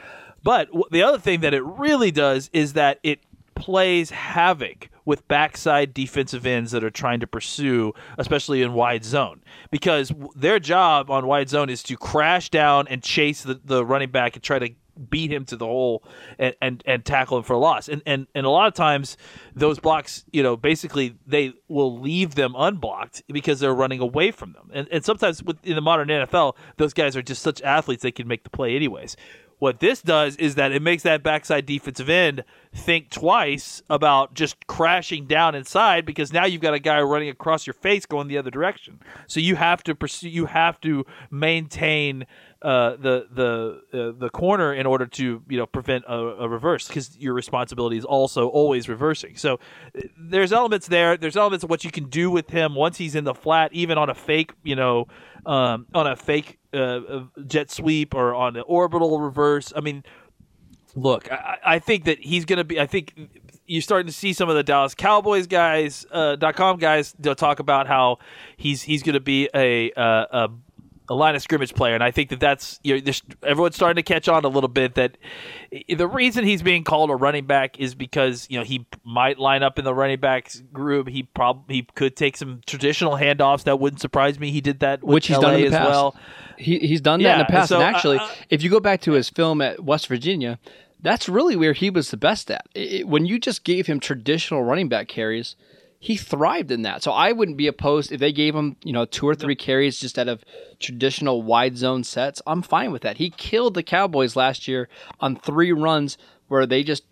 But 0.44 0.70
the 0.92 1.04
other 1.04 1.20
thing 1.20 1.40
that 1.42 1.54
it 1.54 1.64
really 1.64 2.12
does 2.12 2.50
is 2.54 2.74
that 2.74 3.00
it 3.02 3.22
plays 3.56 4.12
havoc 4.12 4.90
with 5.04 5.28
backside 5.28 5.94
defensive 5.94 6.46
ends 6.46 6.72
that 6.72 6.84
are 6.84 6.90
trying 6.90 7.22
to 7.22 7.28
pursue, 7.28 7.94
especially 8.18 8.62
in 8.62 8.74
wide 8.74 9.06
zone, 9.06 9.42
because 9.72 10.12
their 10.36 10.60
job 10.60 11.10
on 11.10 11.26
wide 11.26 11.50
zone 11.50 11.70
is 11.70 11.82
to 11.82 11.96
crash 11.96 12.50
down 12.50 12.88
and 12.90 13.02
chase 13.02 13.42
the, 13.42 13.60
the 13.64 13.86
running 13.86 14.12
back 14.12 14.36
and 14.36 14.44
try 14.44 14.60
to 14.60 14.70
beat 14.98 15.32
him 15.32 15.46
to 15.46 15.56
the 15.56 15.66
hole 15.66 16.04
and, 16.38 16.56
and, 16.62 16.84
and 16.86 17.06
tackle 17.06 17.38
him 17.38 17.44
for 17.44 17.54
a 17.54 17.58
loss. 17.58 17.88
And, 17.88 18.02
and 18.06 18.28
and 18.36 18.46
a 18.46 18.50
lot 18.50 18.68
of 18.68 18.74
times 18.74 19.18
those 19.56 19.80
blocks, 19.80 20.26
you 20.32 20.44
know, 20.44 20.56
basically 20.56 21.16
they 21.26 21.54
will 21.68 22.00
leave 22.00 22.36
them 22.36 22.56
unblocked 22.58 23.24
because 23.28 23.60
they're 23.60 23.74
running 23.74 24.00
away 24.00 24.32
from 24.32 24.54
them. 24.54 24.70
And 24.74 24.88
and 24.92 25.04
sometimes 25.04 25.44
with 25.44 25.58
in 25.66 25.76
the 25.76 25.82
modern 25.82 26.08
NFL, 26.08 26.56
those 26.78 26.94
guys 26.94 27.16
are 27.16 27.22
just 27.22 27.42
such 27.42 27.62
athletes 27.62 28.04
they 28.04 28.12
can 28.12 28.28
make 28.28 28.44
the 28.44 28.50
play 28.50 28.76
anyways. 28.76 29.16
What 29.60 29.80
this 29.80 30.02
does 30.02 30.36
is 30.36 30.56
that 30.56 30.72
it 30.72 30.82
makes 30.82 31.04
that 31.04 31.24
backside 31.24 31.66
defensive 31.66 32.10
end 32.10 32.44
think 32.74 33.10
twice 33.10 33.82
about 33.90 34.36
just 34.36 34.68
crashing 34.68 35.26
down 35.26 35.56
inside 35.56 36.06
because 36.06 36.32
now 36.32 36.46
you've 36.46 36.62
got 36.62 36.76
a 36.76 36.80
guy 36.80 37.02
running 37.02 37.30
across 37.30 37.66
your 37.66 37.74
face 37.74 38.06
going 38.06 38.28
the 38.28 38.38
other 38.38 38.52
direction. 38.52 39.00
So 39.26 39.40
you 39.40 39.56
have 39.56 39.84
to 39.86 39.96
pursue, 39.96 40.30
you 40.30 40.46
have 40.46 40.80
to 40.82 41.06
maintain 41.32 42.28
uh, 42.62 42.96
the 42.98 43.28
the 43.32 43.82
uh, 43.94 44.20
the 44.20 44.30
corner 44.30 44.74
in 44.74 44.86
order 44.86 45.06
to 45.06 45.44
you 45.48 45.58
know 45.58 45.66
prevent 45.66 46.06
a, 46.08 46.16
a 46.16 46.50
reverse 46.50 46.88
because 46.88 47.18
your 47.18 47.34
responsibility 47.34 47.98
is 47.98 48.06
also 48.06 48.48
always 48.48 48.90
reversing. 48.90 49.38
So 49.38 49.60
uh, 49.96 50.02
there's 50.18 50.52
elements 50.52 50.88
there. 50.88 51.18
There's 51.18 51.38
elements 51.38 51.64
of 51.64 51.70
what 51.70 51.84
you 51.84 51.92
can 51.92 52.06
do 52.06 52.32
with 52.32 52.50
him 52.50 52.74
once 52.74 52.98
he's 52.98 53.16
in 53.16 53.26
the 53.26 53.36
flat, 53.36 53.74
even 53.74 53.98
on 53.98 54.10
a 54.10 54.16
fake 54.16 54.54
you 54.64 54.76
know 54.76 55.08
um, 55.48 55.88
on 55.94 56.06
a 56.06 56.16
fake 56.16 56.60
uh, 56.74 57.22
jet 57.48 57.72
sweep 57.72 58.14
or 58.14 58.36
on 58.36 58.56
an 58.56 58.64
orbital 58.68 59.20
reverse. 59.20 59.74
I 59.76 59.80
mean, 59.80 60.04
look, 60.96 61.32
I, 61.32 61.58
I 61.66 61.80
think 61.80 62.04
that 62.06 62.20
he's 62.20 62.46
going 62.46 62.58
to 62.58 62.64
be. 62.64 62.80
I 62.80 62.86
think 62.86 63.14
you're 63.66 63.82
starting 63.82 64.08
to 64.08 64.14
see 64.14 64.34
some 64.34 64.50
of 64.50 64.56
the 64.56 64.64
Dallas 64.64 64.94
Cowboys 64.94 65.48
guys, 65.48 66.06
uh, 66.12 66.38
.com 66.54 66.78
guys, 66.78 67.16
they'll 67.20 67.36
talk 67.36 67.60
about 67.60 67.88
how 67.88 68.20
he's 68.56 68.84
he's 68.84 69.04
going 69.04 69.14
to 69.14 69.20
be 69.20 69.50
a, 69.54 69.92
uh, 69.92 70.26
a 70.32 70.50
a 71.10 71.14
line 71.14 71.36
of 71.36 71.42
scrimmage 71.42 71.74
player, 71.74 71.94
and 71.96 72.04
I 72.04 72.12
think 72.12 72.30
that 72.30 72.40
that's 72.40 72.80
you 72.84 73.02
know, 73.02 73.12
everyone's 73.44 73.76
starting 73.76 73.96
to 73.96 74.04
catch 74.04 74.28
on 74.28 74.44
a 74.46 74.48
little 74.48 74.68
bit. 74.68 74.96
That 74.96 75.18
the 75.96 76.08
reason 76.08 76.44
he's 76.44 76.62
being 76.62 76.84
called 76.84 77.10
a 77.10 77.16
running 77.16 77.46
back 77.46 77.80
is 77.80 77.96
because 77.96 78.46
you 78.50 78.58
know 78.58 78.64
he 78.66 78.86
might 79.04 79.40
line 79.40 79.64
up 79.64 79.80
in 79.80 79.86
the 79.86 79.94
running 79.94 80.20
backs 80.20 80.62
group. 80.74 81.08
He 81.08 81.24
probably 81.24 81.76
he 81.78 81.88
could 81.96 82.16
take 82.16 82.36
some 82.38 82.62
traditional 82.66 83.14
handoffs. 83.14 83.64
That 83.64 83.80
wouldn't 83.80 84.02
surprise 84.02 84.40
me. 84.40 84.52
He 84.52 84.62
did 84.62 84.80
that, 84.82 85.04
which 85.04 85.28
he's 85.28 85.38
LA 85.38 85.42
done 85.42 85.54
in 85.56 85.62
the 85.62 85.68
as 85.68 85.74
past. 85.74 85.90
well. 85.90 86.16
He 86.58 86.80
he's 86.80 87.02
done 87.02 87.20
that 87.22 87.24
Yeah, 87.24 87.34
in 87.34 87.40
the 87.40 87.46
past. 87.46 87.70
so, 87.70 87.76
and 87.76 87.84
actually, 87.84 88.18
uh, 88.18 88.24
uh, 88.24 88.32
if 88.50 88.64
you 88.64 88.70
go 88.70 88.80
back 88.80 89.02
to 89.02 89.14
his 89.14 89.30
film 89.30 89.62
at 89.62 89.84
West 89.84 90.08
Virginia, 90.08 90.60
that's 91.02 91.30
really 91.30 91.56
where 91.56 91.74
he 91.74 91.90
was 91.90 92.10
the 92.12 92.18
best 92.18 92.50
at. 92.52 92.66
It- 92.74 93.08
when 93.08 93.26
you 93.26 93.40
just 93.40 93.64
gave 93.64 93.88
him 93.88 94.00
traditional 94.00 94.64
running 94.64 94.90
back 94.90 95.08
carries, 95.08 95.56
he 96.00 96.16
thrived 96.16 96.72
in 96.72 96.84
that. 96.84 97.02
So 97.04 97.12
I 97.12 97.32
wouldn't 97.32 97.58
be 97.58 97.68
opposed 97.68 98.12
if 98.12 98.20
they 98.20 98.32
gave 98.32 98.56
him, 98.56 98.76
you 98.84 98.94
know, 98.94 99.06
two 99.06 99.28
or 99.28 99.36
three 99.36 99.56
carries 99.56 100.00
just 100.00 100.20
out 100.20 100.28
of 100.28 100.44
traditional 100.80 101.42
wide 101.42 101.78
zone 101.78 102.04
sets. 102.04 102.42
I'm 102.46 102.62
fine 102.62 102.92
with 102.92 103.02
that. 103.02 103.18
He 103.18 103.30
killed 103.32 103.74
the 103.74 103.84
Cowboys 103.84 104.36
last 104.36 104.68
year 104.68 104.90
on 105.20 105.36
three 105.36 105.72
runs 105.72 106.18
where 106.48 106.66
they 106.66 106.84
just 106.84 107.04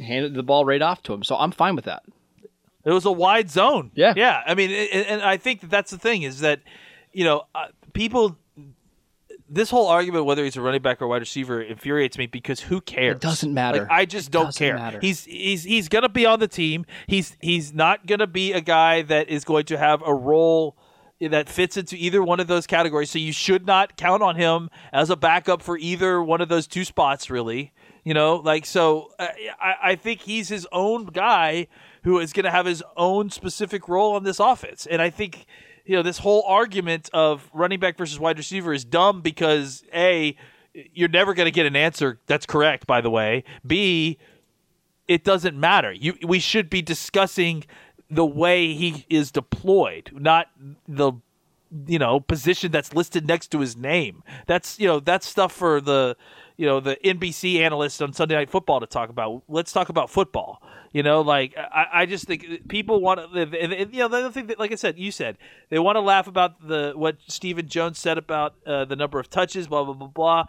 handed 0.00 0.34
the 0.34 0.42
ball 0.42 0.64
right 0.64 0.82
off 0.82 1.02
to 1.04 1.12
him. 1.12 1.24
So 1.24 1.36
I'm 1.36 1.50
fine 1.50 1.74
with 1.74 1.86
that. 1.86 2.04
It 2.84 2.92
was 2.92 3.04
a 3.04 3.12
wide 3.12 3.50
zone. 3.50 3.90
Yeah. 3.94 4.14
yeah. 4.16 4.42
I 4.46 4.54
mean, 4.54 4.70
and, 4.70 5.20
I 5.20 5.36
think 5.36 5.60
that 5.60 5.70
that's 5.70 5.90
the 5.90 5.98
thing 5.98 6.22
is 6.22 6.40
that 6.40 6.60
you 7.12 7.24
know 7.24 7.42
uh, 7.54 7.66
people. 7.92 8.38
This 9.50 9.70
whole 9.70 9.86
argument 9.88 10.24
whether 10.26 10.44
he's 10.44 10.56
a 10.56 10.60
running 10.60 10.82
back 10.82 11.00
or 11.00 11.08
wide 11.08 11.22
receiver 11.22 11.62
infuriates 11.62 12.18
me 12.18 12.26
because 12.26 12.60
who 12.60 12.80
cares? 12.80 13.16
It 13.16 13.22
doesn't 13.22 13.52
matter. 13.54 13.80
Like, 13.80 13.90
I 13.90 14.04
just 14.04 14.28
It 14.28 14.32
don't 14.32 14.54
care. 14.54 14.74
matter. 14.76 14.98
He's 15.00 15.24
he's 15.24 15.64
he's 15.64 15.88
gonna 15.88 16.08
be 16.08 16.26
on 16.26 16.40
the 16.40 16.48
team. 16.48 16.84
He's 17.06 17.36
he's 17.40 17.72
not 17.72 18.06
gonna 18.06 18.26
be 18.26 18.52
a 18.52 18.60
guy 18.60 19.02
that 19.02 19.28
is 19.28 19.44
going 19.44 19.64
to 19.66 19.78
have 19.78 20.02
a 20.04 20.14
role 20.14 20.76
that 21.20 21.48
fits 21.48 21.76
into 21.76 21.96
either 21.96 22.22
one 22.22 22.38
of 22.40 22.46
those 22.46 22.66
categories. 22.66 23.10
So 23.10 23.18
you 23.18 23.32
should 23.32 23.66
not 23.66 23.96
count 23.96 24.22
on 24.22 24.36
him 24.36 24.70
as 24.92 25.10
a 25.10 25.16
backup 25.16 25.62
for 25.62 25.76
either 25.78 26.22
one 26.22 26.40
of 26.40 26.48
those 26.48 26.66
two 26.66 26.84
spots. 26.84 27.28
Really, 27.30 27.72
you 28.04 28.14
know, 28.14 28.36
like 28.36 28.66
so. 28.66 29.10
uh, 29.18 29.28
I 29.60 29.74
I 29.82 29.94
think 29.96 30.20
he's 30.20 30.48
his 30.48 30.66
own 30.72 31.06
guy 31.06 31.68
who 32.04 32.18
is 32.20 32.32
going 32.32 32.44
to 32.44 32.50
have 32.50 32.66
his 32.66 32.82
own 32.96 33.30
specific 33.30 33.88
role 33.88 34.14
on 34.14 34.22
this 34.24 34.38
offense, 34.38 34.86
and 34.86 35.02
I 35.02 35.10
think 35.10 35.46
you 35.88 35.96
know 35.96 36.02
this 36.02 36.18
whole 36.18 36.44
argument 36.46 37.08
of 37.14 37.48
running 37.52 37.80
back 37.80 37.96
versus 37.96 38.20
wide 38.20 38.36
receiver 38.36 38.74
is 38.74 38.84
dumb 38.84 39.22
because 39.22 39.82
a 39.92 40.36
you're 40.74 41.08
never 41.08 41.32
going 41.34 41.46
to 41.46 41.50
get 41.50 41.66
an 41.66 41.74
answer 41.74 42.20
that's 42.26 42.46
correct. 42.46 42.86
By 42.86 43.00
the 43.00 43.10
way, 43.10 43.42
b 43.66 44.18
it 45.08 45.24
doesn't 45.24 45.58
matter. 45.58 45.90
You 45.90 46.14
we 46.22 46.38
should 46.38 46.68
be 46.68 46.82
discussing 46.82 47.64
the 48.10 48.26
way 48.26 48.74
he 48.74 49.06
is 49.08 49.32
deployed, 49.32 50.10
not 50.12 50.48
the 50.86 51.12
you 51.86 51.98
know 51.98 52.20
position 52.20 52.70
that's 52.70 52.92
listed 52.94 53.26
next 53.26 53.48
to 53.52 53.60
his 53.60 53.74
name. 53.74 54.22
That's 54.46 54.78
you 54.78 54.86
know 54.86 55.00
that's 55.00 55.26
stuff 55.26 55.52
for 55.52 55.80
the 55.80 56.18
you 56.58 56.66
know 56.66 56.80
the 56.80 56.96
NBC 57.04 57.60
analysts 57.60 58.02
on 58.02 58.12
Sunday 58.12 58.34
Night 58.34 58.50
Football 58.50 58.80
to 58.80 58.86
talk 58.86 59.08
about. 59.08 59.44
Let's 59.48 59.72
talk 59.72 59.88
about 59.88 60.10
football. 60.10 60.60
You 60.92 61.02
know, 61.02 61.20
like 61.20 61.56
I, 61.56 61.86
I 61.92 62.06
just 62.06 62.26
think 62.26 62.68
people 62.68 63.00
want 63.00 63.20
to. 63.32 63.38
You 63.38 63.86
know, 63.86 64.08
the 64.08 64.16
other 64.18 64.32
thing 64.32 64.48
that, 64.48 64.58
like 64.58 64.72
I 64.72 64.74
said, 64.74 64.98
you 64.98 65.12
said 65.12 65.38
they 65.70 65.78
want 65.78 65.96
to 65.96 66.00
laugh 66.00 66.26
about 66.26 66.66
the 66.66 66.92
what 66.96 67.16
Stephen 67.28 67.68
Jones 67.68 67.98
said 67.98 68.18
about 68.18 68.56
uh, 68.66 68.84
the 68.84 68.96
number 68.96 69.20
of 69.20 69.30
touches, 69.30 69.68
blah 69.68 69.84
blah 69.84 69.94
blah 69.94 70.08
blah. 70.08 70.44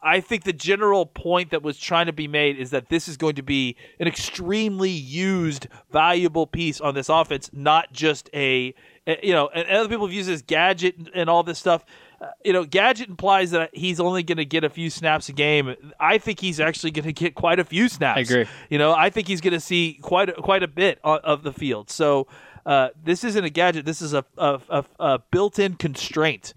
I 0.00 0.20
think 0.20 0.44
the 0.44 0.52
general 0.52 1.06
point 1.06 1.50
that 1.50 1.62
was 1.62 1.78
trying 1.78 2.06
to 2.06 2.12
be 2.12 2.28
made 2.28 2.56
is 2.58 2.70
that 2.70 2.88
this 2.88 3.08
is 3.08 3.16
going 3.16 3.34
to 3.34 3.42
be 3.42 3.76
an 3.98 4.06
extremely 4.06 4.90
used, 4.90 5.66
valuable 5.90 6.46
piece 6.46 6.80
on 6.80 6.94
this 6.94 7.08
offense, 7.08 7.50
not 7.52 7.92
just 7.92 8.30
a, 8.32 8.74
you 9.22 9.32
know, 9.32 9.48
and 9.52 9.68
other 9.68 9.88
people 9.88 10.06
have 10.06 10.14
used 10.14 10.28
this 10.28 10.42
gadget 10.42 10.94
and 11.14 11.28
all 11.28 11.42
this 11.42 11.58
stuff. 11.58 11.84
Uh, 12.20 12.26
you 12.44 12.52
know, 12.52 12.64
gadget 12.64 13.08
implies 13.08 13.52
that 13.52 13.70
he's 13.72 14.00
only 14.00 14.24
going 14.24 14.38
to 14.38 14.44
get 14.44 14.64
a 14.64 14.68
few 14.68 14.90
snaps 14.90 15.28
a 15.28 15.32
game. 15.32 15.76
I 16.00 16.18
think 16.18 16.40
he's 16.40 16.58
actually 16.58 16.90
going 16.90 17.04
to 17.04 17.12
get 17.12 17.36
quite 17.36 17.60
a 17.60 17.64
few 17.64 17.88
snaps. 17.88 18.18
I 18.18 18.20
agree. 18.22 18.46
You 18.70 18.78
know, 18.78 18.92
I 18.92 19.08
think 19.08 19.28
he's 19.28 19.40
going 19.40 19.52
to 19.54 19.60
see 19.60 20.00
quite 20.02 20.28
a, 20.30 20.32
quite 20.32 20.64
a 20.64 20.68
bit 20.68 20.98
o- 21.04 21.18
of 21.18 21.44
the 21.44 21.52
field. 21.52 21.90
So 21.90 22.26
uh, 22.66 22.88
this 23.00 23.22
isn't 23.22 23.44
a 23.44 23.50
gadget. 23.50 23.86
This 23.86 24.02
is 24.02 24.14
a, 24.14 24.24
a, 24.36 24.60
a, 24.68 24.84
a 24.98 25.18
built-in 25.30 25.74
constraint 25.74 26.54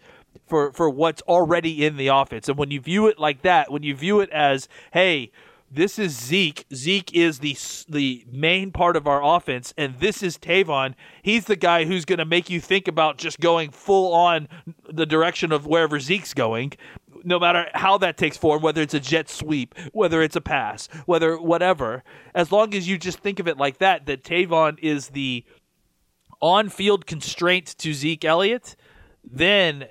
for 0.48 0.72
for 0.74 0.90
what's 0.90 1.22
already 1.24 1.86
in 1.86 1.96
the 1.96 2.08
offense. 2.08 2.50
And 2.50 2.58
when 2.58 2.72
you 2.72 2.82
view 2.82 3.08
it 3.08 3.20
like 3.20 3.44
that, 3.44 3.72
when 3.72 3.84
you 3.84 3.96
view 3.96 4.20
it 4.20 4.30
as, 4.32 4.68
hey, 4.94 5.32
this 5.72 5.98
is 5.98 6.18
Zeke. 6.18 6.66
Zeke 6.74 7.14
is 7.14 7.40
the 7.40 7.58
the 7.88 8.26
main 8.30 8.72
part 8.72 8.98
of 8.98 9.08
our 9.08 9.24
offense, 9.24 9.74
and 9.78 9.98
this 10.00 10.22
is 10.22 10.38
Tavon. 10.38 10.96
He's 11.24 11.46
the 11.46 11.56
guy 11.56 11.86
who's 11.86 12.04
going 12.04 12.20
to 12.20 12.26
make 12.26 12.50
you 12.50 12.60
think 12.60 12.88
about 12.88 13.18
just 13.18 13.40
going 13.40 13.72
full 13.72 14.14
on 14.14 14.50
the 14.90 15.06
direction 15.06 15.52
of 15.52 15.66
wherever 15.66 16.00
Zeke's 16.00 16.34
going. 16.34 16.74
No 17.24 17.40
matter 17.40 17.68
how 17.74 17.98
that 18.00 18.18
takes 18.18 18.36
form, 18.36 18.62
whether 18.62 18.82
it's 18.82 18.94
a 18.94 19.00
jet 19.00 19.30
sweep, 19.30 19.76
whether 19.94 20.22
it's 20.22 20.36
a 20.36 20.42
pass, 20.42 20.90
whether 21.06 21.40
whatever, 21.40 22.04
as 22.36 22.52
long 22.52 22.74
as 22.74 22.88
you 22.88 22.98
just 22.98 23.20
think 23.20 23.40
of 23.40 23.48
it 23.48 23.58
like 23.58 23.78
that, 23.78 24.08
that 24.08 24.24
Tavon 24.24 24.78
is 24.80 25.10
the 25.10 25.46
on-field 26.42 27.06
constraint 27.06 27.76
to 27.78 27.94
Zeke 27.94 28.26
Elliott, 28.26 28.76
then 29.24 29.86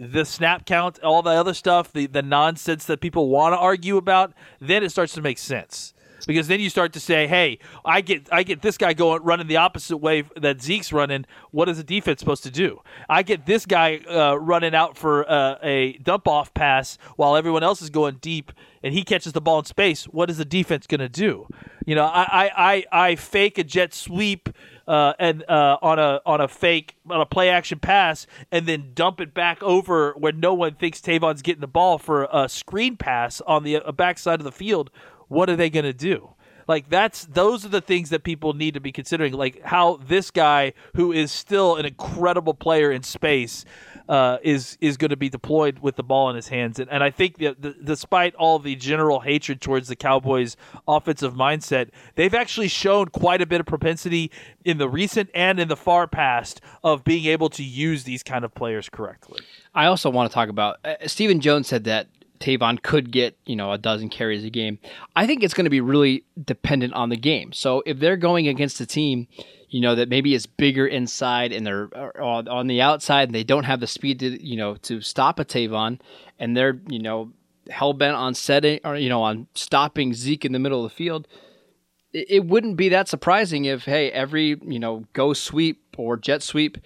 the 0.00 0.24
snap 0.24 0.64
count, 0.64 0.98
all 1.02 1.20
the 1.20 1.30
other 1.30 1.52
stuff, 1.52 1.92
the, 1.92 2.06
the 2.06 2.22
nonsense 2.22 2.86
that 2.86 3.00
people 3.00 3.28
want 3.28 3.52
to 3.52 3.58
argue 3.58 3.98
about, 3.98 4.32
then 4.58 4.82
it 4.82 4.90
starts 4.90 5.12
to 5.14 5.20
make 5.20 5.36
sense. 5.36 5.92
Because 6.26 6.48
then 6.48 6.60
you 6.60 6.68
start 6.68 6.92
to 6.92 7.00
say, 7.00 7.26
"Hey, 7.26 7.58
I 7.82 8.02
get 8.02 8.28
I 8.30 8.42
get 8.42 8.60
this 8.60 8.76
guy 8.76 8.92
going 8.92 9.22
running 9.22 9.46
the 9.46 9.56
opposite 9.56 9.96
way 9.96 10.24
that 10.36 10.60
Zeke's 10.60 10.92
running. 10.92 11.24
What 11.50 11.66
is 11.70 11.78
the 11.78 11.82
defense 11.82 12.20
supposed 12.20 12.42
to 12.42 12.50
do? 12.50 12.82
I 13.08 13.22
get 13.22 13.46
this 13.46 13.64
guy 13.64 14.00
uh, 14.06 14.34
running 14.34 14.74
out 14.74 14.98
for 14.98 15.28
uh, 15.30 15.56
a 15.62 15.94
dump 15.94 16.28
off 16.28 16.52
pass 16.52 16.98
while 17.16 17.36
everyone 17.36 17.62
else 17.62 17.80
is 17.80 17.88
going 17.88 18.16
deep, 18.16 18.52
and 18.82 18.92
he 18.92 19.02
catches 19.02 19.32
the 19.32 19.40
ball 19.40 19.60
in 19.60 19.64
space. 19.64 20.04
What 20.04 20.28
is 20.28 20.36
the 20.36 20.44
defense 20.44 20.86
going 20.86 21.00
to 21.00 21.08
do? 21.08 21.46
You 21.86 21.94
know, 21.94 22.04
I 22.04 22.22
I, 22.22 22.50
I, 22.56 22.84
I 22.92 23.16
fake 23.16 23.56
a 23.56 23.64
jet 23.64 23.94
sweep 23.94 24.50
uh, 24.90 25.14
and 25.20 25.44
uh, 25.48 25.78
on 25.80 26.00
a 26.00 26.20
on 26.26 26.40
a 26.40 26.48
fake 26.48 26.96
on 27.08 27.20
a 27.20 27.26
play 27.26 27.48
action 27.48 27.78
pass, 27.78 28.26
and 28.50 28.66
then 28.66 28.90
dump 28.92 29.20
it 29.20 29.32
back 29.32 29.62
over 29.62 30.14
where 30.18 30.32
no 30.32 30.52
one 30.52 30.74
thinks 30.74 31.00
Tavon's 31.00 31.42
getting 31.42 31.60
the 31.60 31.68
ball 31.68 31.96
for 31.96 32.28
a 32.32 32.48
screen 32.48 32.96
pass 32.96 33.40
on 33.42 33.62
the 33.62 33.76
uh, 33.76 33.92
backside 33.92 34.40
of 34.40 34.44
the 34.44 34.50
field. 34.50 34.90
What 35.28 35.48
are 35.48 35.54
they 35.54 35.70
going 35.70 35.84
to 35.84 35.92
do? 35.92 36.30
Like 36.66 36.88
that's 36.88 37.24
those 37.26 37.64
are 37.64 37.68
the 37.68 37.80
things 37.80 38.10
that 38.10 38.22
people 38.22 38.52
need 38.52 38.74
to 38.74 38.80
be 38.80 38.92
considering. 38.92 39.32
Like 39.32 39.62
how 39.62 39.96
this 39.96 40.30
guy, 40.30 40.72
who 40.94 41.12
is 41.12 41.32
still 41.32 41.76
an 41.76 41.86
incredible 41.86 42.54
player 42.54 42.90
in 42.92 43.02
space, 43.02 43.64
uh, 44.08 44.38
is 44.42 44.76
is 44.80 44.96
going 44.96 45.10
to 45.10 45.16
be 45.16 45.28
deployed 45.28 45.78
with 45.78 45.96
the 45.96 46.02
ball 46.02 46.30
in 46.30 46.36
his 46.36 46.48
hands. 46.48 46.78
And, 46.78 46.90
and 46.90 47.02
I 47.02 47.10
think 47.10 47.38
that 47.38 47.62
the, 47.62 47.74
despite 47.82 48.34
all 48.34 48.58
the 48.58 48.74
general 48.76 49.20
hatred 49.20 49.60
towards 49.60 49.88
the 49.88 49.96
Cowboys' 49.96 50.56
offensive 50.88 51.34
mindset, 51.34 51.90
they've 52.16 52.34
actually 52.34 52.68
shown 52.68 53.06
quite 53.06 53.40
a 53.40 53.46
bit 53.46 53.60
of 53.60 53.66
propensity 53.66 54.30
in 54.64 54.78
the 54.78 54.88
recent 54.88 55.30
and 55.34 55.60
in 55.60 55.68
the 55.68 55.76
far 55.76 56.06
past 56.06 56.60
of 56.82 57.04
being 57.04 57.26
able 57.26 57.48
to 57.50 57.62
use 57.62 58.04
these 58.04 58.22
kind 58.22 58.44
of 58.44 58.54
players 58.54 58.88
correctly. 58.88 59.40
I 59.74 59.86
also 59.86 60.10
want 60.10 60.30
to 60.30 60.34
talk 60.34 60.48
about 60.48 60.78
uh, 60.84 60.94
Stephen 61.06 61.40
Jones 61.40 61.68
said 61.68 61.84
that 61.84 62.08
Tavon 62.40 62.82
could 62.82 63.12
get, 63.12 63.36
you 63.44 63.54
know, 63.54 63.72
a 63.72 63.78
dozen 63.78 64.08
carries 64.08 64.44
a 64.44 64.50
game. 64.50 64.78
I 65.14 65.26
think 65.26 65.42
it's 65.42 65.54
going 65.54 65.64
to 65.64 65.70
be 65.70 65.80
really 65.80 66.24
dependent 66.42 66.94
on 66.94 67.10
the 67.10 67.16
game. 67.16 67.52
So 67.52 67.82
if 67.86 67.98
they're 67.98 68.16
going 68.16 68.48
against 68.48 68.80
a 68.80 68.86
team, 68.86 69.28
you 69.68 69.80
know, 69.80 69.94
that 69.94 70.08
maybe 70.08 70.34
is 70.34 70.46
bigger 70.46 70.86
inside 70.86 71.52
and 71.52 71.66
they're 71.66 71.88
uh, 71.94 72.42
on 72.48 72.66
the 72.66 72.80
outside 72.80 73.28
and 73.28 73.34
they 73.34 73.44
don't 73.44 73.64
have 73.64 73.80
the 73.80 73.86
speed 73.86 74.18
to, 74.20 74.44
you 74.44 74.56
know, 74.56 74.74
to 74.76 75.00
stop 75.00 75.38
a 75.38 75.44
Tavon 75.44 76.00
and 76.38 76.56
they're, 76.56 76.80
you 76.88 76.98
know, 76.98 77.32
hell 77.68 77.92
bent 77.92 78.16
on 78.16 78.34
setting 78.34 78.80
or, 78.84 78.96
you 78.96 79.08
know, 79.08 79.22
on 79.22 79.46
stopping 79.54 80.12
Zeke 80.12 80.44
in 80.44 80.52
the 80.52 80.58
middle 80.58 80.84
of 80.84 80.90
the 80.90 80.96
field, 80.96 81.28
it, 82.12 82.26
it 82.30 82.44
wouldn't 82.46 82.76
be 82.76 82.88
that 82.88 83.06
surprising 83.06 83.66
if, 83.66 83.84
hey, 83.84 84.10
every, 84.10 84.56
you 84.62 84.78
know, 84.78 85.04
go 85.12 85.32
sweep 85.32 85.82
or 85.96 86.16
jet 86.16 86.42
sweep, 86.42 86.78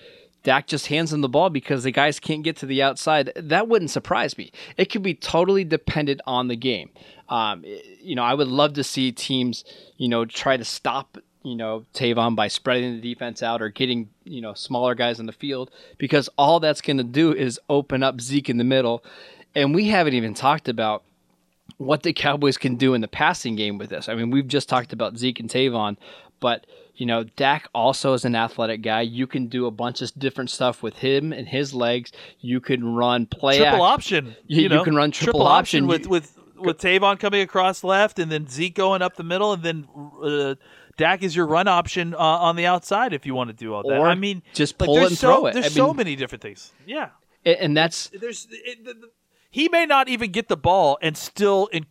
Dak 0.45 0.67
just 0.67 0.87
hands 0.87 1.11
them 1.11 1.23
the 1.23 1.29
ball 1.29 1.51
because 1.51 1.83
the 1.83 1.91
guys 1.91 2.21
can't 2.21 2.45
get 2.45 2.57
to 2.59 2.67
the 2.67 2.83
outside. 2.83 3.33
That 3.35 3.67
wouldn't 3.67 3.91
surprise 3.91 4.39
me. 4.39 4.53
It 4.77 4.91
could 4.91 5.03
be 5.03 5.15
totally 5.15 5.65
dependent 5.65 6.21
on 6.27 6.49
the 6.49 6.57
game. 6.57 6.91
Um, 7.29 7.65
you 7.65 8.15
know, 8.15 8.23
I 8.23 8.35
would 8.35 8.49
love 8.49 8.75
to 8.75 8.85
see 8.85 9.11
teams, 9.11 9.65
you 9.97 10.09
know, 10.09 10.27
try 10.27 10.59
to 10.59 10.65
stop, 10.65 11.17
you 11.43 11.57
know, 11.57 11.87
Tavon 11.95 12.37
by 12.37 12.49
spreading 12.49 13.01
the 13.01 13.15
defense 13.15 13.43
out 13.43 13.63
or 13.63 13.71
getting, 13.71 14.11
you 14.25 14.43
know, 14.43 14.53
smaller 14.53 14.95
guys 14.95 15.19
on 15.19 15.27
the 15.27 15.33
field 15.33 15.71
because 15.97 16.29
all 16.37 16.61
that's 16.61 16.83
going 16.83 16.99
to 16.99 17.05
do 17.05 17.33
is 17.33 17.59
open 17.71 18.03
up 18.03 18.21
Zeke 18.21 18.51
in 18.51 18.59
the 18.59 18.65
middle. 18.65 19.03
And 19.55 19.75
we 19.75 19.89
haven't 19.89 20.15
even 20.15 20.35
talked 20.35 20.69
about 20.69 21.05
what 21.79 22.03
the 22.03 22.13
Cowboys 22.13 22.59
can 22.59 22.77
do 22.77 22.93
in 22.93 23.01
the 23.01 23.09
passing 23.09 23.57
game 23.57 23.79
with 23.79 23.89
this. 23.89 24.11
I 24.11 24.15
mean, 24.15 24.31
we've 24.31 24.47
just 24.47 24.69
talked 24.69 24.93
about 24.93 25.17
Zeke 25.17 25.41
and 25.41 25.49
Tavon, 25.49 25.97
but 26.45 26.67
you 26.95 27.07
know, 27.07 27.25
Dak 27.25 27.69
also 27.75 28.13
is 28.13 28.25
an 28.25 28.37
athletic 28.37 28.83
guy. 28.83 29.01
You 29.01 29.27
can 29.27 29.49
do 29.49 29.67
a 29.67 29.71
bunch 29.71 30.03
of 30.03 30.13
different 30.19 30.51
stuff 30.51 30.83
with 30.83 30.97
him 30.99 31.33
and 31.33 31.49
his 31.49 31.73
legs. 31.75 32.13
You 32.41 32.61
can 32.61 32.95
run 32.95 33.27
play 33.27 33.57
triple 33.59 33.85
act. 33.87 33.95
option. 33.95 34.37
You, 34.47 34.63
You, 34.63 34.69
know, 34.69 34.79
you 34.79 34.85
can 34.85 34.95
run 34.95 35.11
triple, 35.11 35.43
option, 35.43 35.85
option, 35.85 35.87
with 35.89 36.07
with 36.07 36.39
with 36.67 36.79
Tavon 36.79 37.19
coming 37.19 37.41
across 37.41 37.83
left, 37.83 38.19
and 38.19 38.31
then 38.31 38.47
Zeke 38.47 38.75
going 38.75 39.03
up 39.03 39.17
the 39.17 39.25
middle, 39.25 39.55
and 39.55 39.63
then 39.63 39.89
uh, 40.23 40.55
Dak 40.97 41.23
is 41.23 41.35
your 41.35 41.47
run 41.47 41.67
option 41.67 42.15
uh, 42.15 42.19
on 42.19 42.55
the 42.57 42.67
outside 42.67 43.13
if 43.15 43.25
you 43.27 43.35
want 43.35 43.49
to 43.49 43.55
do 43.65 43.73
all 43.75 43.83
that. 43.89 43.99
Or 43.99 44.07
I 44.07 44.15
mean, 44.15 44.43
just 44.53 44.79
like, 44.79 44.87
pull 44.87 44.97
it 44.97 45.01
there's 45.01 45.11
and 45.13 45.19
so, 45.19 45.27
throw 45.33 45.47
it. 45.47 45.55
There's 45.55 45.67
I 45.67 45.69
so 45.71 45.87
mean- 45.89 45.97
many 45.97 46.15
different 46.17 46.43
things. 46.43 46.73
Yeah, 46.87 47.09
and 47.45 47.77
that's 47.77 48.11
there's 48.23 48.47
it, 48.51 48.85
the, 48.85 48.95
the- 48.95 49.11
he 49.51 49.69
may 49.69 49.87
not 49.87 50.09
even 50.09 50.31
get 50.33 50.49
the 50.49 50.57
ball 50.57 50.99
and 51.01 51.17
still 51.17 51.69
in, 51.73 51.87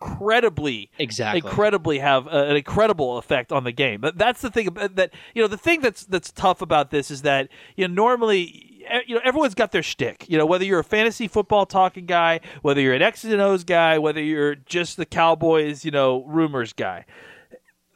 incredibly 0.00 0.90
Exactly. 0.98 1.38
incredibly 1.44 1.98
have 1.98 2.26
a- 2.26 2.48
an 2.50 2.56
incredible 2.56 3.18
effect 3.18 3.52
on 3.52 3.64
the 3.64 3.72
game. 3.72 4.00
But 4.00 4.18
that's 4.18 4.40
the 4.40 4.50
thing 4.50 4.66
about- 4.66 4.96
that 4.96 5.10
you 5.34 5.42
know 5.42 5.48
the 5.48 5.56
thing 5.56 5.80
that's 5.80 6.04
that's 6.04 6.30
tough 6.32 6.60
about 6.62 6.90
this 6.90 7.10
is 7.10 7.22
that 7.22 7.48
you 7.76 7.88
know 7.88 7.94
normally 7.94 8.72
you 9.06 9.14
know 9.16 9.20
everyone's 9.24 9.54
got 9.54 9.72
their 9.72 9.82
shtick. 9.82 10.26
You 10.28 10.38
know 10.38 10.46
whether 10.46 10.64
you're 10.64 10.78
a 10.80 10.84
fantasy 10.84 11.28
football 11.28 11.66
talking 11.66 12.06
guy, 12.06 12.40
whether 12.62 12.80
you're 12.80 12.94
an 12.94 13.02
X's 13.02 13.32
and 13.32 13.40
O's 13.42 13.64
guy, 13.64 13.98
whether 13.98 14.22
you're 14.22 14.54
just 14.54 14.96
the 14.96 15.06
Cowboys 15.06 15.84
you 15.84 15.90
know 15.90 16.24
rumors 16.26 16.72
guy. 16.72 17.04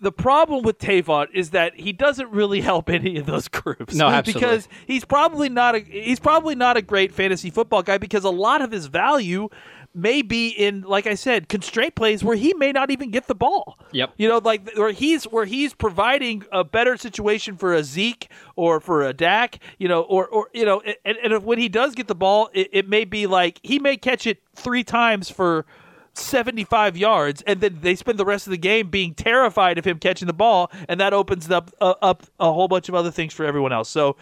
The 0.03 0.13
problem 0.13 0.63
with 0.63 0.79
Tavon 0.79 1.27
is 1.35 1.51
that 1.51 1.75
he 1.79 1.93
doesn't 1.93 2.31
really 2.31 2.61
help 2.71 2.89
any 2.89 3.19
of 3.19 3.27
those 3.27 3.49
groups. 3.49 3.95
No, 3.95 4.07
absolutely. 4.09 4.41
because 4.41 4.69
he's 4.87 5.05
probably 5.05 5.51
not 5.51 5.75
a 5.75 5.81
he's 5.81 6.19
probably 6.21 6.55
not 6.55 6.79
a 6.79 6.83
great 6.83 7.13
fantasy 7.13 7.51
football 7.51 7.83
guy 7.83 7.99
because 7.99 8.25
a 8.25 8.31
lot 8.31 8.63
of 8.63 8.71
his 8.73 8.87
value 8.87 9.49
may 9.95 10.23
be 10.23 10.49
in 10.49 10.83
like 10.83 11.07
I 11.07 11.15
said 11.15 11.49
constraint 11.49 11.95
plays 11.95 12.23
where 12.23 12.37
he 12.37 12.55
may 12.55 12.73
not 12.73 12.91
even 12.91 13.11
get 13.11 13.27
the 13.27 13.35
ball. 13.35 13.79
Yep. 13.93 14.15
You 14.17 14.29
know, 14.29 14.39
like 14.39 14.71
where 14.77 14.93
he's 14.93 15.25
where 15.25 15.45
he's 15.45 15.75
providing 15.75 16.45
a 16.53 16.65
better 16.65 16.97
situation 16.97 17.57
for 17.57 17.75
a 17.75 17.83
Zeke 17.83 18.31
or 18.57 18.81
for 18.81 19.03
a 19.03 19.13
Dak. 19.13 19.59
You 19.79 19.89
know, 19.89 20.03
or 20.03 20.27
or 20.27 20.49
you 20.53 20.65
know, 20.65 20.81
and, 21.05 21.17
and 21.23 21.33
if, 21.33 21.43
when 21.43 21.59
he 21.59 21.69
does 21.69 21.95
get 21.95 22.09
the 22.09 22.15
ball, 22.15 22.51
it, 22.53 22.69
it 22.73 22.89
may 22.89 23.05
be 23.05 23.27
like 23.27 23.61
he 23.63 23.79
may 23.79 23.97
catch 23.97 24.27
it 24.27 24.43
three 24.55 24.85
times 24.85 25.31
for. 25.31 25.67
75 26.13 26.97
yards 26.97 27.41
and 27.43 27.61
then 27.61 27.79
they 27.83 27.95
spend 27.95 28.19
the 28.19 28.25
rest 28.25 28.49
of 28.49 28.51
the 28.51 28.59
game 28.59 28.91
being 28.91 29.15
terrified 29.15 29.79
of 29.79 29.85
him 29.85 29.97
catching 29.97 30.27
the 30.27 30.33
ball 30.33 30.69
and 30.89 30.99
that 30.99 31.15
opens 31.15 31.49
up 31.49 31.71
uh, 31.81 31.95
up 32.03 32.25
a 32.41 32.53
whole 32.53 32.67
bunch 32.67 32.89
of 32.89 32.97
other 32.97 33.13
things 33.13 33.33
for 33.33 33.47
everyone 33.47 33.73
else 33.73 33.89
so 33.89 34.17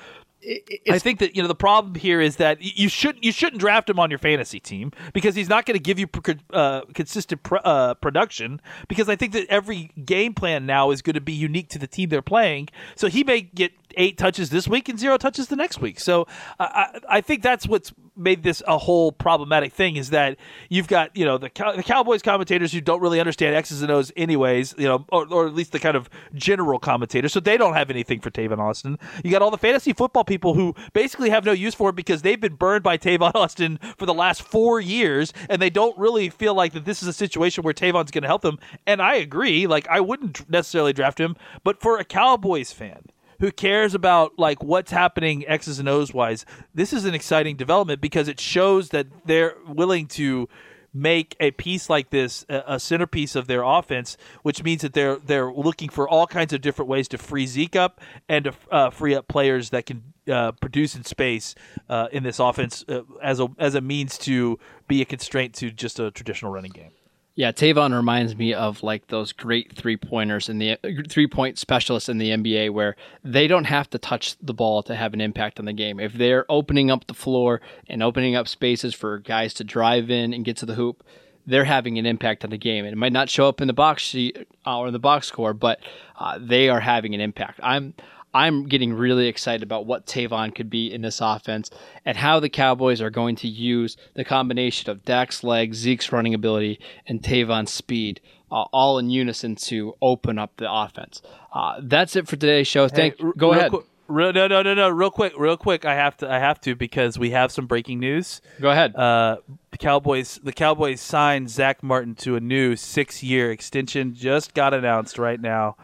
I 0.89 0.99
think 0.99 1.19
that 1.19 1.35
you 1.35 1.43
know 1.43 1.49
the 1.49 1.55
problem 1.55 1.95
here 1.97 2.21
is 2.21 2.37
that 2.37 2.59
you 2.61 2.89
shouldn't 2.89 3.25
you 3.25 3.33
shouldn't 3.33 3.61
draft 3.61 3.91
him 3.91 3.99
on 3.99 4.09
your 4.09 4.19
fantasy 4.19 4.61
team 4.61 4.93
because 5.13 5.35
he's 5.35 5.49
not 5.49 5.67
going 5.67 5.75
to 5.75 5.83
give 5.83 5.99
you 5.99 6.09
uh, 6.53 6.83
consistent 6.95 7.43
pr- 7.43 7.57
uh, 7.65 7.95
production. 7.95 8.61
Because 8.87 9.09
I 9.09 9.17
think 9.17 9.33
that 9.33 9.47
every 9.49 9.91
game 10.05 10.35
plan 10.35 10.65
now 10.65 10.91
is 10.91 11.03
going 11.03 11.15
to 11.15 11.21
be 11.21 11.33
unique 11.33 11.69
to 11.71 11.79
the 11.79 11.89
team 11.89 12.09
they're 12.09 12.23
playing. 12.23 12.69
So 12.95 13.09
he 13.09 13.25
may 13.25 13.41
get 13.41 13.73
eight 13.97 14.19
touches 14.19 14.51
this 14.51 14.69
week 14.69 14.89
and 14.89 14.99
zero 14.99 15.17
touches 15.17 15.49
the 15.49 15.57
next 15.57 15.81
week. 15.81 16.01
So 16.01 16.27
I 16.59 17.01
I, 17.09 17.21
think 17.21 17.43
that's 17.43 17.67
what's 17.67 17.93
made 18.17 18.43
this 18.43 18.63
a 18.67 18.79
whole 18.79 19.13
problematic 19.13 19.73
thing 19.73 19.97
is 19.97 20.11
that 20.11 20.37
you've 20.69 20.89
got 20.89 21.17
you 21.17 21.25
know 21.25 21.39
the, 21.39 21.51
the 21.77 21.83
Cowboys 21.83 22.23
commentators 22.23 22.73
who 22.73 22.81
don't 22.81 23.01
really 23.01 23.21
understand 23.21 23.55
X's 23.55 23.83
and 23.83 23.91
O's 23.91 24.13
anyways. 24.17 24.75
You 24.79 24.87
know, 24.87 25.07
or, 25.11 25.27
or 25.33 25.47
at 25.47 25.55
least 25.55 25.73
the 25.73 25.79
kind 25.79 25.97
of 25.97 26.09
general 26.35 26.79
commentators, 26.79 27.33
so 27.33 27.41
they 27.41 27.57
don't 27.57 27.75
have 27.75 27.91
anything 27.91 28.21
for 28.21 28.31
Tavon 28.31 28.59
Austin. 28.59 28.99
You 29.25 29.31
got 29.31 29.43
all 29.43 29.51
the 29.51 29.59
fantasy 29.59 29.93
football 29.93 30.25
people 30.25 30.55
who 30.55 30.75
basically 30.93 31.31
have 31.31 31.45
no 31.45 31.53
use 31.53 31.75
for 31.75 31.91
it 31.91 31.97
because 31.97 32.23
they've 32.23 32.41
been 32.41 32.55
burned 32.55 32.83
by 32.83 32.99
Tavon 32.99 33.33
Austin 33.35 33.79
for 33.97 34.07
the 34.07 34.15
last 34.15 34.43
four 34.43 34.81
years, 34.81 35.33
and 35.49 35.61
they 35.61 35.71
don't 35.71 35.97
really 35.99 36.29
feel 36.29 36.55
like 36.55 36.73
that 36.73 36.85
this 36.85 37.03
is 37.03 37.09
a 37.09 37.13
situation 37.13 37.65
where 37.65 37.75
Tavon's 37.75 38.11
going 38.11 38.23
to 38.23 38.29
help 38.29 38.43
them. 38.43 38.59
And 38.87 39.01
I 39.01 39.17
agree, 39.17 39.67
like 39.67 39.89
I 39.89 40.01
wouldn't 40.01 40.49
necessarily 40.49 40.93
draft 40.93 41.19
him, 41.19 41.37
but 41.65 41.81
for 41.81 41.99
a 41.99 42.05
Cowboys 42.05 42.73
fan 42.73 43.03
who 43.41 43.53
cares 43.53 43.95
about 43.95 44.39
like 44.39 44.63
what's 44.63 44.91
happening 44.91 45.47
X's 45.47 45.79
and 45.79 45.89
O's 45.89 46.13
wise, 46.13 46.45
this 46.75 46.93
is 46.93 47.05
an 47.05 47.15
exciting 47.15 47.57
development 47.57 48.01
because 48.01 48.29
it 48.29 48.41
shows 48.41 48.91
that 48.91 49.07
they're 49.25 49.55
willing 49.67 50.07
to 50.09 50.49
make 50.93 51.37
a 51.39 51.51
piece 51.53 51.91
like 51.91 52.11
this 52.11 52.45
a, 52.49 52.81
centerpiece 52.81 53.37
of 53.37 53.47
their 53.47 53.63
offense, 53.63 54.17
which 54.43 54.63
means 54.63 54.83
that 54.83 54.95
they're 54.95 55.17
they're 55.17 55.53
looking 55.53 55.89
for 55.89 56.09
all 56.09 56.27
kinds 56.27 56.53
of 56.53 56.61
different 56.61 56.89
ways 56.89 57.09
to 57.09 57.19
free 57.19 57.47
Zeke 57.47 57.77
up 57.77 58.01
and 58.29 58.47
to 58.47 58.55
uh, 58.71 58.91
free 58.91 59.15
up 59.15 59.29
players 59.29 59.71
that 59.71 59.87
can 59.87 60.03
uh, 60.31 60.53
produce 60.53 60.95
in 60.95 61.05
space 61.05 61.55
uh, 61.89 62.09
in 62.13 62.23
this 62.23 62.39
offense 62.39 62.85
uh, 62.89 63.03
as 63.23 63.41
a 63.41 63.49
as 63.59 63.75
a 63.75 63.81
means 63.81 64.19
to 64.19 64.59
be 64.87 65.01
a 65.03 65.05
constraint 65.05 65.55
to 65.55 65.71
just 65.71 65.99
a 65.99 66.11
traditional 66.11 66.53
running 66.53 66.73
game. 66.73 66.91
Yeah, 67.39 67.53
Tavon 67.53 67.95
reminds 67.95 68.35
me 68.35 68.53
of 68.53 68.83
like 68.83 69.07
those 69.07 69.31
great 69.31 69.73
three 69.73 69.97
pointers 69.97 70.49
in 70.49 70.59
the 70.59 70.77
three 71.09 71.29
point 71.29 71.57
specialists 71.57 72.09
in 72.09 72.19
the 72.19 72.31
NBA 72.31 72.73
where 72.73 72.97
they 73.23 73.47
don't 73.47 73.67
have 73.67 73.89
to 73.91 73.99
touch 73.99 74.37
the 74.43 74.53
ball 74.53 74.83
to 74.83 74.97
have 74.97 75.15
an 75.15 75.21
impact 75.21 75.61
on 75.61 75.65
the 75.65 75.73
game. 75.73 76.01
If 76.01 76.15
they're 76.15 76.47
opening 76.49 76.91
up 76.91 77.07
the 77.07 77.15
floor 77.15 77.61
and 77.87 78.03
opening 78.03 78.35
up 78.35 78.49
spaces 78.49 78.93
for 78.93 79.19
guys 79.19 79.55
to 79.55 79.63
drive 79.63 80.11
in 80.11 80.35
and 80.35 80.45
get 80.45 80.57
to 80.57 80.67
the 80.67 80.75
hoop, 80.75 81.05
they're 81.47 81.63
having 81.63 81.97
an 81.97 82.07
impact 82.07 82.43
on 82.43 82.51
the 82.51 82.59
game. 82.59 82.85
It 82.85 82.97
might 82.97 83.13
not 83.13 83.31
show 83.31 83.47
up 83.49 83.61
in 83.61 83.69
the 83.69 83.73
box 83.73 84.03
sheet 84.03 84.49
uh, 84.67 84.77
or 84.77 84.89
in 84.89 84.93
the 84.93 84.99
box 84.99 85.29
score, 85.29 85.55
but 85.55 85.79
uh, 86.19 86.41
they 86.41 86.69
are 86.69 86.81
having 86.81 87.15
an 87.15 87.21
impact. 87.21 87.61
I'm 87.63 87.95
I'm 88.35 88.67
getting 88.67 88.93
really 88.93 89.27
excited 89.27 89.63
about 89.63 89.87
what 89.87 90.07
Tavon 90.07 90.55
could 90.55 90.69
be 90.69 90.93
in 90.93 91.01
this 91.03 91.21
offense 91.21 91.71
and 92.05 92.17
how 92.17 92.41
the 92.41 92.49
Cowboys 92.51 93.01
are 93.01 93.11
going 93.11 93.37
to 93.37 93.49
use 93.49 93.97
the 94.15 94.25
combination 94.25 94.91
of 94.91 95.05
Dak's 95.05 95.43
legs, 95.43 95.79
Zeke's 95.79 96.13
running 96.13 96.35
ability, 96.35 96.79
and 97.07 97.23
Tavon's 97.23 97.73
speed, 97.73 98.21
uh, 98.53 98.65
all 98.73 98.99
in 98.99 99.09
unison 99.11 99.57
to 99.57 99.95
open 100.03 100.39
up 100.39 100.53
the 100.59 100.71
offense. 100.71 101.23
Uh, 101.53 101.81
that's 101.83 102.17
it 102.17 102.29
for 102.29 102.37
today's 102.37 102.67
show. 102.69 102.87
Thank. 102.89 103.19
Hey, 103.19 103.25
r- 103.25 103.33
go 103.37 103.53
ahead. 103.53 103.71
qui- 103.71 103.81
real- 104.09 104.33
no, 104.33 104.47
no, 104.47 104.63
no, 104.63 104.75
no. 104.75 104.89
Real 104.91 105.11
quick, 105.11 105.33
real 105.39 105.57
quick. 105.57 105.85
I 105.87 105.95
have 105.95 106.17
to. 106.19 106.31
I 106.31 106.39
have 106.39 106.61
to 106.63 106.75
because 106.77 107.19
we 107.19 107.31
have 107.31 107.51
some 107.51 107.67
breaking 107.67 107.99
news. 108.01 108.41
Go 108.61 108.71
ahead. 108.71 108.95
Uh, 108.95 109.39
the 109.71 109.79
Cowboys. 109.79 110.39
The 110.43 110.53
Cowboys 110.53 111.01
signed 111.01 111.49
Zach 111.51 111.83
Martin 111.83 112.15
to 112.17 112.37
a 112.37 112.41
new 112.41 112.77
six-year 112.77 113.51
extension. 113.51 114.15
Just 114.15 114.53
got 114.55 114.75
announced 114.75 115.19
right 115.19 115.41
now. 115.41 115.77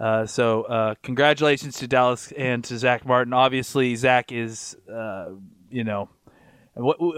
Uh, 0.00 0.24
so 0.24 0.62
uh, 0.62 0.94
congratulations 1.02 1.76
to 1.76 1.86
Dallas 1.86 2.32
and 2.32 2.64
to 2.64 2.78
Zach 2.78 3.04
Martin. 3.04 3.34
Obviously, 3.34 3.94
Zach 3.96 4.32
is, 4.32 4.74
uh, 4.90 5.26
you 5.70 5.84
know, 5.84 6.08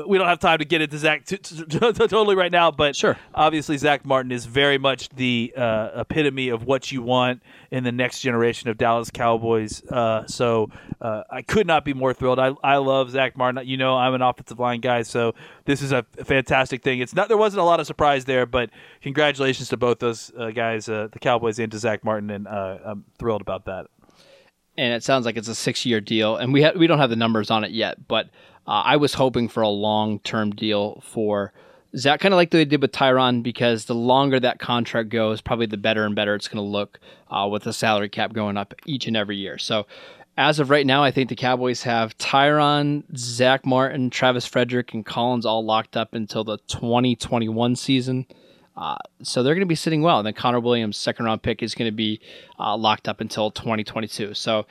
we 0.06 0.18
don't 0.18 0.26
have 0.26 0.38
time 0.40 0.58
to 0.58 0.64
get 0.64 0.80
into 0.82 0.98
Zach 0.98 1.24
t- 1.24 1.36
t- 1.36 1.64
t- 1.64 1.78
totally 1.92 2.34
right 2.34 2.50
now, 2.50 2.70
but 2.70 2.96
Sure. 2.96 3.16
obviously 3.34 3.76
Zach 3.78 4.04
Martin 4.04 4.32
is 4.32 4.44
very 4.46 4.78
much 4.78 5.08
the 5.10 5.52
uh, 5.56 5.90
epitome 6.00 6.48
of 6.48 6.64
what 6.64 6.90
you 6.90 7.02
want 7.02 7.42
in 7.70 7.84
the 7.84 7.92
next 7.92 8.20
generation 8.20 8.68
of 8.70 8.76
Dallas 8.78 9.10
Cowboys. 9.10 9.82
Uh, 9.86 10.26
so 10.26 10.70
uh, 11.00 11.22
I 11.30 11.42
could 11.42 11.66
not 11.66 11.84
be 11.84 11.94
more 11.94 12.12
thrilled. 12.14 12.38
I, 12.38 12.52
I 12.64 12.76
love 12.78 13.10
Zach 13.10 13.36
Martin. 13.36 13.66
You 13.66 13.76
know, 13.76 13.96
I'm 13.96 14.14
an 14.14 14.22
offensive 14.22 14.58
line 14.58 14.80
guy, 14.80 15.02
so 15.02 15.34
this 15.64 15.82
is 15.82 15.92
a 15.92 16.04
fantastic 16.24 16.82
thing. 16.82 17.00
It's 17.00 17.14
not 17.14 17.28
there 17.28 17.36
wasn't 17.38 17.60
a 17.60 17.64
lot 17.64 17.78
of 17.80 17.86
surprise 17.86 18.24
there, 18.24 18.46
but 18.46 18.70
congratulations 19.02 19.68
to 19.68 19.76
both 19.76 19.98
those 19.98 20.32
uh, 20.38 20.50
guys, 20.50 20.88
uh, 20.88 21.08
the 21.12 21.18
Cowboys, 21.18 21.58
and 21.58 21.70
to 21.72 21.78
Zach 21.78 22.04
Martin, 22.04 22.30
and 22.30 22.46
uh, 22.48 22.78
I'm 22.84 23.04
thrilled 23.18 23.40
about 23.42 23.66
that. 23.66 23.86
and 24.78 24.94
it 24.94 25.02
sounds 25.04 25.26
like 25.26 25.36
it's 25.36 25.48
a 25.48 25.54
six-year 25.54 26.00
deal, 26.00 26.36
and 26.36 26.52
we 26.52 26.62
ha- 26.62 26.72
we 26.76 26.86
don't 26.86 26.98
have 26.98 27.10
the 27.10 27.16
numbers 27.16 27.50
on 27.50 27.62
it 27.64 27.72
yet, 27.72 28.08
but 28.08 28.30
uh, 28.66 28.82
I 28.84 28.96
was 28.96 29.14
hoping 29.14 29.48
for 29.48 29.62
a 29.62 29.68
long-term 29.68 30.52
deal 30.52 31.02
for 31.04 31.52
Zach, 31.96 32.20
kind 32.20 32.32
of 32.32 32.36
like 32.36 32.50
they 32.50 32.64
did 32.64 32.80
with 32.80 32.92
Tyron, 32.92 33.42
because 33.42 33.84
the 33.84 33.94
longer 33.94 34.40
that 34.40 34.58
contract 34.58 35.10
goes, 35.10 35.40
probably 35.40 35.66
the 35.66 35.76
better 35.76 36.06
and 36.06 36.14
better 36.14 36.34
it's 36.34 36.48
going 36.48 36.64
to 36.64 36.70
look 36.70 36.98
uh, 37.30 37.46
with 37.50 37.64
the 37.64 37.72
salary 37.72 38.08
cap 38.08 38.32
going 38.32 38.56
up 38.56 38.74
each 38.86 39.06
and 39.06 39.16
every 39.16 39.36
year. 39.36 39.58
So 39.58 39.86
as 40.36 40.58
of 40.58 40.70
right 40.70 40.86
now, 40.86 41.04
I 41.04 41.10
think 41.10 41.28
the 41.28 41.36
Cowboys 41.36 41.82
have 41.82 42.16
Tyron, 42.16 43.04
Zach 43.16 43.66
Martin, 43.66 44.08
Travis 44.08 44.46
Frederick, 44.46 44.94
and 44.94 45.04
Collins 45.04 45.44
all 45.44 45.64
locked 45.64 45.96
up 45.96 46.14
until 46.14 46.44
the 46.44 46.58
2021 46.68 47.76
season. 47.76 48.26
Uh, 48.74 48.96
so 49.22 49.42
they're 49.42 49.54
going 49.54 49.60
to 49.60 49.66
be 49.66 49.74
sitting 49.74 50.00
well. 50.00 50.18
And 50.18 50.26
then 50.26 50.32
Connor 50.32 50.60
Williams, 50.60 50.96
second 50.96 51.26
round 51.26 51.42
pick, 51.42 51.62
is 51.62 51.74
going 51.74 51.90
to 51.90 51.94
be 51.94 52.20
uh, 52.58 52.74
locked 52.76 53.06
up 53.06 53.20
until 53.20 53.50
2022. 53.50 54.32
So 54.32 54.66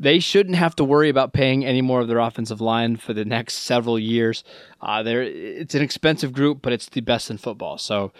they 0.00 0.18
shouldn't 0.18 0.56
have 0.56 0.74
to 0.76 0.82
worry 0.82 1.10
about 1.10 1.34
paying 1.34 1.64
any 1.64 1.82
more 1.82 2.00
of 2.00 2.08
their 2.08 2.18
offensive 2.18 2.60
line 2.60 2.96
for 2.96 3.12
the 3.12 3.24
next 3.24 3.58
several 3.58 3.98
years. 3.98 4.42
Uh, 4.80 5.02
it's 5.06 5.74
an 5.74 5.82
expensive 5.82 6.32
group, 6.32 6.62
but 6.62 6.72
it's 6.72 6.88
the 6.88 7.02
best 7.02 7.30
in 7.30 7.36
football. 7.36 7.76
So 7.76 8.10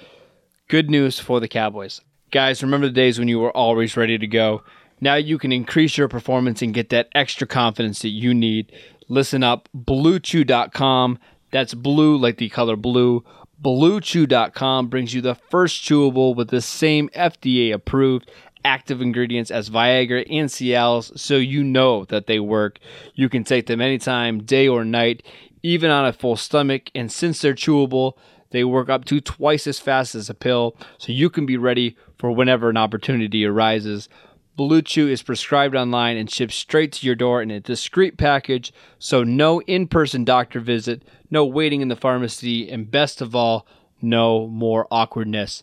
good 0.68 0.90
news 0.90 1.18
for 1.18 1.40
the 1.40 1.48
Cowboys. 1.48 2.02
Guys, 2.30 2.62
remember 2.62 2.86
the 2.86 2.92
days 2.92 3.18
when 3.18 3.28
you 3.28 3.38
were 3.40 3.56
always 3.56 3.96
ready 3.96 4.18
to 4.18 4.26
go. 4.26 4.62
Now 5.00 5.14
you 5.14 5.38
can 5.38 5.52
increase 5.52 5.96
your 5.96 6.06
performance 6.06 6.60
and 6.60 6.74
get 6.74 6.90
that 6.90 7.08
extra 7.14 7.46
confidence 7.46 8.00
that 8.00 8.10
you 8.10 8.34
need. 8.34 8.70
Listen 9.08 9.42
up, 9.42 9.70
bluechew.com. 9.74 11.18
That's 11.50 11.72
blue 11.72 12.16
like 12.18 12.36
the 12.36 12.50
color 12.50 12.76
blue. 12.76 13.24
BlueChew.com 13.62 14.88
brings 14.88 15.12
you 15.12 15.20
the 15.20 15.34
first 15.34 15.82
chewable 15.82 16.34
with 16.34 16.48
the 16.48 16.62
same 16.62 17.10
FDA 17.10 17.74
approved 17.74 18.30
active 18.64 19.00
ingredients 19.00 19.50
as 19.50 19.70
Viagra 19.70 20.26
and 20.30 20.48
Cialis, 20.48 21.18
so 21.18 21.36
you 21.36 21.64
know 21.64 22.04
that 22.06 22.26
they 22.26 22.40
work. 22.40 22.78
You 23.14 23.28
can 23.28 23.44
take 23.44 23.66
them 23.66 23.80
anytime, 23.80 24.42
day 24.42 24.68
or 24.68 24.84
night, 24.84 25.22
even 25.62 25.90
on 25.90 26.06
a 26.06 26.12
full 26.12 26.36
stomach. 26.36 26.90
And 26.94 27.10
since 27.10 27.40
they're 27.40 27.54
chewable, 27.54 28.14
they 28.50 28.64
work 28.64 28.88
up 28.88 29.04
to 29.06 29.20
twice 29.20 29.66
as 29.66 29.78
fast 29.78 30.14
as 30.14 30.28
a 30.28 30.34
pill, 30.34 30.76
so 30.98 31.12
you 31.12 31.30
can 31.30 31.46
be 31.46 31.56
ready 31.56 31.96
for 32.18 32.30
whenever 32.30 32.68
an 32.68 32.76
opportunity 32.76 33.44
arises. 33.44 34.08
Blue 34.56 34.82
Chew 34.82 35.08
is 35.08 35.22
prescribed 35.22 35.74
online 35.74 36.16
and 36.16 36.30
shipped 36.30 36.52
straight 36.52 36.92
to 36.92 37.06
your 37.06 37.14
door 37.14 37.40
in 37.40 37.50
a 37.50 37.60
discreet 37.60 38.18
package, 38.18 38.72
so 38.98 39.22
no 39.22 39.62
in 39.62 39.86
person 39.86 40.24
doctor 40.24 40.60
visit, 40.60 41.02
no 41.30 41.46
waiting 41.46 41.80
in 41.80 41.88
the 41.88 41.96
pharmacy, 41.96 42.70
and 42.70 42.90
best 42.90 43.22
of 43.22 43.34
all, 43.34 43.66
no 44.02 44.46
more 44.48 44.86
awkwardness. 44.90 45.62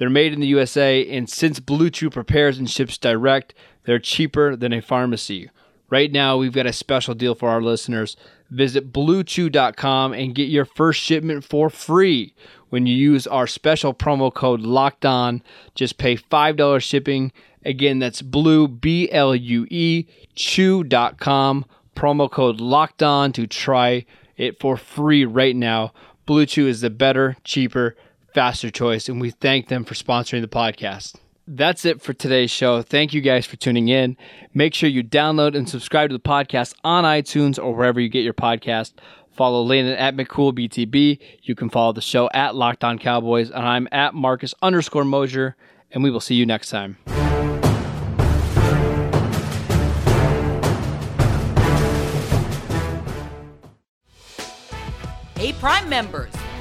They're 0.00 0.08
made 0.08 0.32
in 0.32 0.40
the 0.40 0.46
USA, 0.46 1.06
and 1.10 1.28
since 1.28 1.60
Blue 1.60 1.90
Chew 1.90 2.08
prepares 2.08 2.56
and 2.58 2.70
ships 2.70 2.96
direct, 2.96 3.52
they're 3.84 3.98
cheaper 3.98 4.56
than 4.56 4.72
a 4.72 4.80
pharmacy. 4.80 5.50
Right 5.90 6.10
now, 6.10 6.38
we've 6.38 6.54
got 6.54 6.64
a 6.64 6.72
special 6.72 7.12
deal 7.12 7.34
for 7.34 7.50
our 7.50 7.60
listeners. 7.60 8.16
Visit 8.48 8.94
bluechew.com 8.94 10.14
and 10.14 10.34
get 10.34 10.48
your 10.48 10.64
first 10.64 11.02
shipment 11.02 11.44
for 11.44 11.68
free 11.68 12.34
when 12.70 12.86
you 12.86 12.96
use 12.96 13.26
our 13.26 13.46
special 13.46 13.92
promo 13.92 14.32
code 14.32 14.62
locked 14.62 15.04
on. 15.04 15.42
Just 15.74 15.98
pay 15.98 16.16
$5 16.16 16.82
shipping. 16.82 17.30
Again, 17.66 17.98
that's 17.98 18.22
blue, 18.22 18.68
B 18.68 19.06
L 19.12 19.36
U 19.36 19.66
E, 19.68 20.06
chew.com. 20.34 21.66
Promo 21.94 22.30
code 22.30 22.58
locked 22.58 23.02
on 23.02 23.32
to 23.32 23.46
try 23.46 24.06
it 24.38 24.58
for 24.58 24.78
free 24.78 25.26
right 25.26 25.54
now. 25.54 25.92
Blue 26.24 26.46
Chew 26.46 26.68
is 26.68 26.80
the 26.80 26.88
better, 26.88 27.36
cheaper, 27.44 27.96
faster 28.34 28.70
choice, 28.70 29.08
and 29.08 29.20
we 29.20 29.30
thank 29.30 29.68
them 29.68 29.84
for 29.84 29.94
sponsoring 29.94 30.40
the 30.40 30.48
podcast. 30.48 31.16
That's 31.46 31.84
it 31.84 32.00
for 32.00 32.12
today's 32.12 32.50
show. 32.50 32.80
Thank 32.82 33.12
you 33.12 33.20
guys 33.20 33.44
for 33.44 33.56
tuning 33.56 33.88
in. 33.88 34.16
Make 34.54 34.72
sure 34.72 34.88
you 34.88 35.02
download 35.02 35.56
and 35.56 35.68
subscribe 35.68 36.10
to 36.10 36.16
the 36.16 36.20
podcast 36.22 36.74
on 36.84 37.04
iTunes 37.04 37.58
or 37.62 37.74
wherever 37.74 37.98
you 37.98 38.08
get 38.08 38.22
your 38.22 38.34
podcast. 38.34 38.92
Follow 39.32 39.62
Landon 39.62 39.94
at 39.96 40.14
McCoolBTB. 40.16 41.18
You 41.42 41.54
can 41.54 41.70
follow 41.70 41.92
the 41.92 42.00
show 42.00 42.28
at 42.32 42.54
Locked 42.54 42.84
On 42.84 42.98
Cowboys, 42.98 43.50
and 43.50 43.66
I'm 43.66 43.88
at 43.90 44.14
Marcus 44.14 44.54
underscore 44.62 45.04
Mosher, 45.04 45.56
and 45.90 46.04
we 46.04 46.10
will 46.10 46.20
see 46.20 46.34
you 46.34 46.46
next 46.46 46.70
time. 46.70 46.98
Hey, 55.36 55.54
Prime 55.54 55.88
members, 55.88 56.32